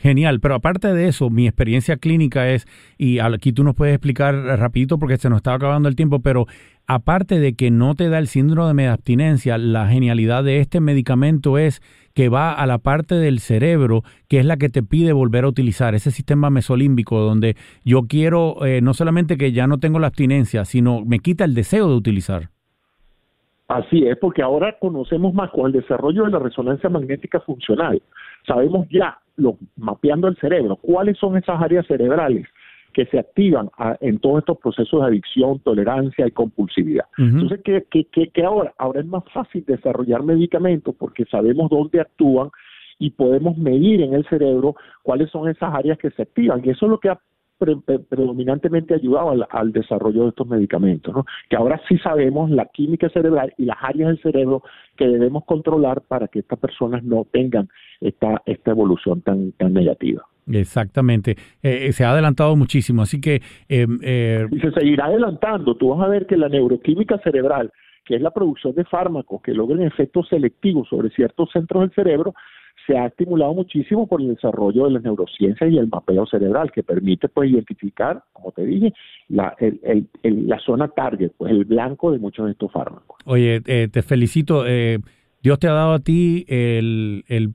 Genial, 0.00 0.40
pero 0.40 0.56
aparte 0.56 0.92
de 0.92 1.08
eso, 1.08 1.30
mi 1.30 1.46
experiencia 1.46 1.96
clínica 1.96 2.50
es, 2.50 2.66
y 2.98 3.20
aquí 3.20 3.52
tú 3.52 3.64
nos 3.64 3.74
puedes 3.74 3.94
explicar 3.94 4.34
rapidito 4.34 4.98
porque 4.98 5.16
se 5.16 5.30
nos 5.30 5.38
está 5.38 5.54
acabando 5.54 5.88
el 5.88 5.96
tiempo, 5.96 6.20
pero 6.20 6.46
aparte 6.86 7.38
de 7.38 7.54
que 7.54 7.70
no 7.70 7.94
te 7.94 8.08
da 8.08 8.18
el 8.18 8.26
síndrome 8.26 8.84
de 8.84 8.88
abstinencia, 8.88 9.56
la 9.58 9.88
genialidad 9.88 10.44
de 10.44 10.60
este 10.60 10.80
medicamento 10.80 11.58
es 11.58 11.80
que 12.16 12.30
va 12.30 12.52
a 12.52 12.66
la 12.66 12.78
parte 12.78 13.14
del 13.14 13.40
cerebro 13.40 14.02
que 14.26 14.40
es 14.40 14.46
la 14.46 14.56
que 14.56 14.70
te 14.70 14.82
pide 14.82 15.12
volver 15.12 15.44
a 15.44 15.48
utilizar, 15.48 15.94
ese 15.94 16.10
sistema 16.10 16.48
mesolímbico 16.48 17.20
donde 17.20 17.45
yo 17.84 18.02
quiero 18.08 18.64
eh, 18.64 18.80
no 18.80 18.94
solamente 18.94 19.36
que 19.36 19.52
ya 19.52 19.66
no 19.66 19.78
tengo 19.78 19.98
la 19.98 20.08
abstinencia, 20.08 20.64
sino 20.64 21.04
me 21.04 21.18
quita 21.18 21.44
el 21.44 21.54
deseo 21.54 21.88
de 21.88 21.94
utilizar. 21.94 22.48
Así 23.68 24.06
es, 24.06 24.16
porque 24.18 24.42
ahora 24.42 24.76
conocemos 24.78 25.34
más 25.34 25.50
con 25.50 25.66
el 25.66 25.72
desarrollo 25.72 26.24
de 26.24 26.30
la 26.30 26.38
resonancia 26.38 26.88
magnética 26.88 27.40
funcional. 27.40 28.00
Sabemos 28.46 28.86
ya, 28.90 29.18
lo, 29.36 29.58
mapeando 29.76 30.28
el 30.28 30.36
cerebro, 30.36 30.76
cuáles 30.76 31.18
son 31.18 31.36
esas 31.36 31.60
áreas 31.60 31.86
cerebrales 31.86 32.46
que 32.96 33.04
se 33.06 33.18
activan 33.18 33.68
en 34.00 34.18
todos 34.20 34.38
estos 34.38 34.56
procesos 34.56 35.02
de 35.02 35.06
adicción, 35.08 35.58
tolerancia 35.58 36.26
y 36.26 36.30
compulsividad. 36.30 37.04
Entonces, 37.18 37.60
¿qué, 37.62 37.84
qué, 37.90 38.42
ahora? 38.42 38.72
Ahora 38.78 39.00
es 39.00 39.06
más 39.06 39.22
fácil 39.34 39.66
desarrollar 39.66 40.22
medicamentos 40.22 40.94
porque 40.98 41.26
sabemos 41.26 41.68
dónde 41.68 42.00
actúan 42.00 42.48
y 42.98 43.10
podemos 43.10 43.58
medir 43.58 44.00
en 44.00 44.14
el 44.14 44.26
cerebro 44.28 44.76
cuáles 45.02 45.30
son 45.30 45.46
esas 45.46 45.74
áreas 45.74 45.98
que 45.98 46.10
se 46.10 46.22
activan. 46.22 46.62
Y 46.64 46.70
eso 46.70 46.86
es 46.86 46.90
lo 46.90 46.98
que 46.98 47.10
ha 47.10 47.20
predominantemente 47.58 48.94
ayudado 48.94 49.30
al, 49.30 49.46
al, 49.50 49.72
desarrollo 49.72 50.24
de 50.24 50.28
estos 50.30 50.46
medicamentos, 50.46 51.14
¿no? 51.14 51.24
que 51.48 51.56
ahora 51.56 51.80
sí 51.88 51.98
sabemos 51.98 52.50
la 52.50 52.66
química 52.66 53.08
cerebral 53.08 53.52
y 53.56 53.64
las 53.64 53.78
áreas 53.80 54.08
del 54.08 54.22
cerebro 54.22 54.62
que 54.96 55.06
debemos 55.06 55.44
controlar 55.44 56.02
para 56.02 56.28
que 56.28 56.40
estas 56.40 56.58
personas 56.58 57.02
no 57.04 57.26
tengan 57.30 57.68
esta, 58.00 58.42
esta 58.46 58.70
evolución 58.70 59.22
tan, 59.22 59.52
tan 59.52 59.72
negativa. 59.72 60.22
Exactamente. 60.52 61.32
Eh, 61.62 61.86
eh, 61.88 61.92
se 61.92 62.04
ha 62.04 62.12
adelantado 62.12 62.54
muchísimo, 62.56 63.02
así 63.02 63.20
que... 63.20 63.42
Em, 63.68 63.98
eh, 64.02 64.46
y 64.50 64.60
se 64.60 64.70
seguirá 64.72 65.06
adelantando. 65.06 65.76
Tú 65.76 65.88
vas 65.88 66.06
a 66.06 66.08
ver 66.08 66.26
que 66.26 66.36
la 66.36 66.48
neuroquímica 66.48 67.18
cerebral, 67.18 67.72
que 68.04 68.16
es 68.16 68.22
la 68.22 68.30
producción 68.30 68.74
de 68.74 68.84
fármacos 68.84 69.42
que 69.42 69.52
logren 69.52 69.82
efectos 69.82 70.28
selectivos 70.28 70.88
sobre 70.88 71.10
ciertos 71.10 71.50
centros 71.52 71.82
del 71.82 71.92
cerebro, 71.92 72.34
se 72.86 72.96
ha 72.96 73.06
estimulado 73.06 73.54
muchísimo 73.54 74.06
por 74.06 74.20
el 74.20 74.28
desarrollo 74.28 74.84
de 74.84 74.92
las 74.92 75.02
neurociencias 75.02 75.70
y 75.70 75.78
el 75.78 75.88
mapeo 75.88 76.26
cerebral, 76.26 76.70
que 76.72 76.82
permite 76.82 77.28
pues 77.28 77.50
identificar, 77.50 78.22
como 78.32 78.52
te 78.52 78.64
dije, 78.64 78.92
la, 79.28 79.54
el, 79.58 80.08
la 80.22 80.58
zona 80.60 80.88
target, 80.88 81.32
pues 81.36 81.50
el 81.50 81.64
blanco 81.64 82.12
de 82.12 82.18
muchos 82.18 82.46
de 82.46 82.52
estos 82.52 82.70
fármacos. 82.72 83.18
Oye, 83.24 83.60
te 83.60 84.02
felicito. 84.02 84.64
Dios 85.42 85.58
te 85.58 85.68
ha 85.68 85.72
dado 85.72 85.94
a 85.94 85.98
ti 86.00 86.44
el, 86.48 87.24
el 87.28 87.52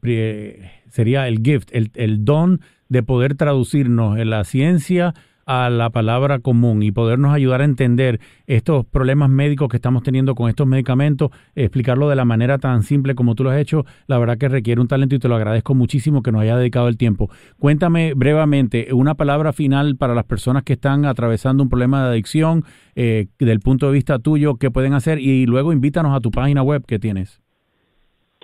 sería 0.88 1.28
el 1.28 1.39
gift, 1.44 1.70
el, 1.74 1.91
el 1.96 2.24
don 2.24 2.60
de 2.89 3.04
poder 3.04 3.36
traducirnos 3.36 4.17
en 4.17 4.30
la 4.30 4.44
ciencia 4.44 5.13
a 5.45 5.69
la 5.69 5.89
palabra 5.89 6.39
común 6.39 6.84
y 6.84 6.91
podernos 6.91 7.34
ayudar 7.34 7.62
a 7.62 7.65
entender 7.65 8.19
estos 8.47 8.86
problemas 8.86 9.30
médicos 9.30 9.69
que 9.69 9.77
estamos 9.77 10.04
teniendo 10.04 10.36
con 10.36 10.49
estos 10.49 10.67
medicamentos, 10.67 11.32
explicarlo 11.56 12.10
de 12.10 12.15
la 12.15 12.25
manera 12.25 12.58
tan 12.58 12.84
simple 12.84 13.15
como 13.15 13.36
tú 13.36 13.43
lo 13.43 13.49
has 13.49 13.58
hecho, 13.58 13.86
la 14.08 14.17
verdad 14.17 14.38
que 14.38 14.49
requiere 14.49 14.82
un 14.82 14.88
talento 14.88 15.15
y 15.15 15.19
te 15.19 15.27
lo 15.27 15.36
agradezco 15.36 15.73
muchísimo 15.73 16.21
que 16.21 16.32
nos 16.32 16.41
haya 16.41 16.58
dedicado 16.58 16.88
el 16.88 16.97
tiempo. 16.97 17.30
Cuéntame 17.60 18.13
brevemente 18.13 18.93
una 18.93 19.15
palabra 19.15 19.54
final 19.54 19.95
para 19.97 20.15
las 20.15 20.25
personas 20.25 20.63
que 20.63 20.73
están 20.73 21.06
atravesando 21.06 21.63
un 21.63 21.69
problema 21.69 22.04
de 22.04 22.10
adicción, 22.12 22.63
eh, 22.95 23.27
del 23.39 23.60
punto 23.60 23.88
de 23.88 23.93
vista 23.93 24.19
tuyo, 24.19 24.56
qué 24.56 24.71
pueden 24.71 24.93
hacer 24.93 25.19
y 25.19 25.45
luego 25.45 25.73
invítanos 25.73 26.15
a 26.15 26.19
tu 26.19 26.32
página 26.32 26.62
web 26.63 26.86
que 26.86 26.99
tienes. 26.99 27.41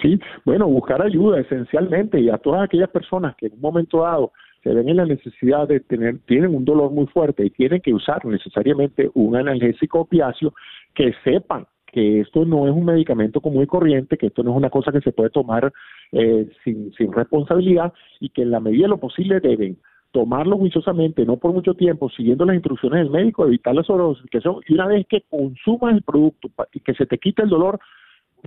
Sí, 0.01 0.19
bueno, 0.45 0.67
buscar 0.67 1.01
ayuda 1.01 1.39
esencialmente 1.39 2.19
y 2.19 2.29
a 2.29 2.38
todas 2.38 2.63
aquellas 2.63 2.89
personas 2.89 3.36
que 3.36 3.47
en 3.47 3.53
un 3.53 3.62
momento 3.62 4.03
dado 4.03 4.31
se 4.67 4.73
ven 4.73 4.89
en 4.89 4.97
la 4.97 5.06
necesidad 5.06 5.65
de 5.65 5.80
tener, 5.80 6.19
tienen 6.25 6.53
un 6.53 6.65
dolor 6.65 6.91
muy 6.91 7.06
fuerte 7.08 7.45
y 7.45 7.49
tienen 7.49 7.80
que 7.80 7.93
usar 7.93 8.25
necesariamente 8.25 9.10
un 9.13 9.38
analgésico 9.38 10.01
opiáceo, 10.01 10.53
que 10.93 11.13
sepan 11.23 11.65
que 11.86 12.19
esto 12.19 12.43
no 12.43 12.67
es 12.67 12.73
un 12.73 12.84
medicamento 12.84 13.39
común 13.39 13.63
y 13.63 13.67
corriente, 13.67 14.17
que 14.17 14.27
esto 14.27 14.43
no 14.43 14.51
es 14.51 14.58
una 14.58 14.69
cosa 14.69 14.91
que 14.91 14.99
se 14.99 15.13
puede 15.13 15.30
tomar 15.30 15.71
eh, 16.12 16.49
sin, 16.65 16.91
sin 16.93 17.13
responsabilidad 17.13 17.93
y 18.19 18.27
que 18.30 18.41
en 18.41 18.51
la 18.51 18.60
medida 18.60 18.84
de 18.84 18.89
lo 18.89 18.97
posible 18.97 19.39
deben 19.39 19.77
tomarlo 20.12 20.58
juiciosamente, 20.58 21.25
no 21.25 21.38
por 21.38 21.53
mucho 21.53 21.73
tiempo, 21.73 22.10
siguiendo 22.10 22.43
las 22.43 22.56
instrucciones 22.56 22.99
del 22.99 23.10
médico, 23.10 23.45
evitar 23.45 23.73
la 23.73 23.84
sobredosificación 23.84 24.58
y 24.67 24.73
una 24.73 24.88
vez 24.88 25.08
que 25.08 25.21
consumas 25.30 25.95
el 25.95 26.01
producto 26.01 26.49
y 26.73 26.82
que 26.82 26.93
se 26.93 27.06
te 27.06 27.17
quite 27.17 27.43
el 27.43 27.49
dolor, 27.49 27.80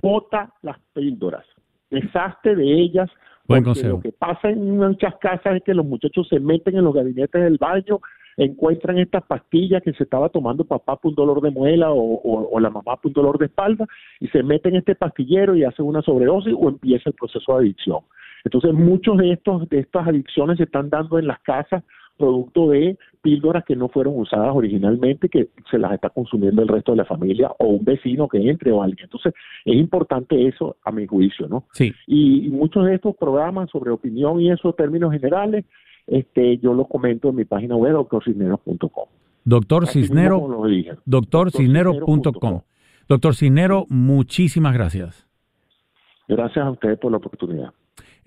bota 0.01 0.53
las 0.61 0.77
píldoras, 0.93 1.45
deshazte 1.89 2.55
de 2.55 2.79
ellas. 2.79 3.09
Buen 3.51 3.63
consejo. 3.63 3.97
Lo 3.97 4.01
que 4.01 4.11
pasa 4.11 4.49
en 4.49 4.77
muchas 4.77 5.15
casas 5.17 5.57
es 5.57 5.63
que 5.63 5.73
los 5.73 5.85
muchachos 5.85 6.27
se 6.29 6.39
meten 6.39 6.77
en 6.77 6.83
los 6.83 6.93
gabinetes 6.93 7.41
del 7.41 7.57
baño, 7.57 7.99
encuentran 8.37 8.97
estas 8.97 9.23
pastillas 9.23 9.81
que 9.83 9.93
se 9.93 10.03
estaba 10.03 10.29
tomando 10.29 10.65
papá 10.65 10.95
por 10.95 11.09
un 11.09 11.15
dolor 11.15 11.41
de 11.41 11.51
muela 11.51 11.89
o, 11.91 12.59
la 12.59 12.69
mamá 12.69 12.97
por 12.97 13.07
un 13.07 13.13
dolor 13.13 13.37
de 13.37 13.45
espalda 13.45 13.87
y 14.19 14.27
se 14.27 14.43
meten 14.43 14.73
en 14.73 14.79
este 14.79 14.95
pastillero 14.95 15.55
y 15.55 15.63
hacen 15.63 15.85
una 15.85 16.01
sobredosis 16.01 16.53
o 16.57 16.69
empieza 16.69 17.09
el 17.09 17.15
proceso 17.15 17.53
de 17.53 17.65
adicción. 17.65 17.99
Entonces, 18.43 18.73
muchos 18.73 19.17
de 19.17 19.33
estos 19.33 19.69
de 19.69 19.79
estas 19.79 20.07
adicciones 20.07 20.57
se 20.57 20.63
están 20.63 20.89
dando 20.89 21.19
en 21.19 21.27
las 21.27 21.39
casas 21.41 21.83
producto 22.17 22.69
de 22.69 22.97
píldoras 23.21 23.63
que 23.65 23.75
no 23.75 23.89
fueron 23.89 24.17
usadas 24.17 24.51
originalmente, 24.53 25.29
que 25.29 25.49
se 25.69 25.77
las 25.77 25.93
está 25.93 26.09
consumiendo 26.09 26.61
el 26.61 26.67
resto 26.67 26.91
de 26.91 26.97
la 26.97 27.05
familia 27.05 27.51
o 27.59 27.67
un 27.67 27.85
vecino 27.85 28.27
que 28.27 28.37
entre 28.49 28.71
o 28.71 28.81
alguien. 28.81 29.05
Entonces, 29.05 29.33
es 29.65 29.75
importante 29.75 30.47
eso 30.47 30.77
a 30.83 30.91
mi 30.91 31.05
juicio, 31.07 31.47
¿no? 31.47 31.65
Sí. 31.73 31.93
Y, 32.07 32.49
muchos 32.49 32.85
de 32.85 32.95
estos 32.95 33.15
programas 33.15 33.69
sobre 33.69 33.91
opinión 33.91 34.39
y 34.39 34.51
esos 34.51 34.75
términos 34.75 35.11
generales, 35.11 35.65
este, 36.07 36.57
yo 36.57 36.73
los 36.73 36.87
comento 36.87 37.29
en 37.29 37.35
mi 37.35 37.45
página 37.45 37.75
web, 37.75 37.93
doctorcisneros.com. 37.93 39.07
Doctor 39.43 39.87
Cisnero, 39.87 40.47
doctorcisnero.com. 41.05 42.61
Doctor 43.07 43.35
Cisnero, 43.35 43.85
muchísimas 43.89 44.73
gracias. 44.73 45.27
Gracias 46.27 46.65
a 46.65 46.71
ustedes 46.71 46.99
por 46.99 47.11
la 47.11 47.17
oportunidad. 47.17 47.73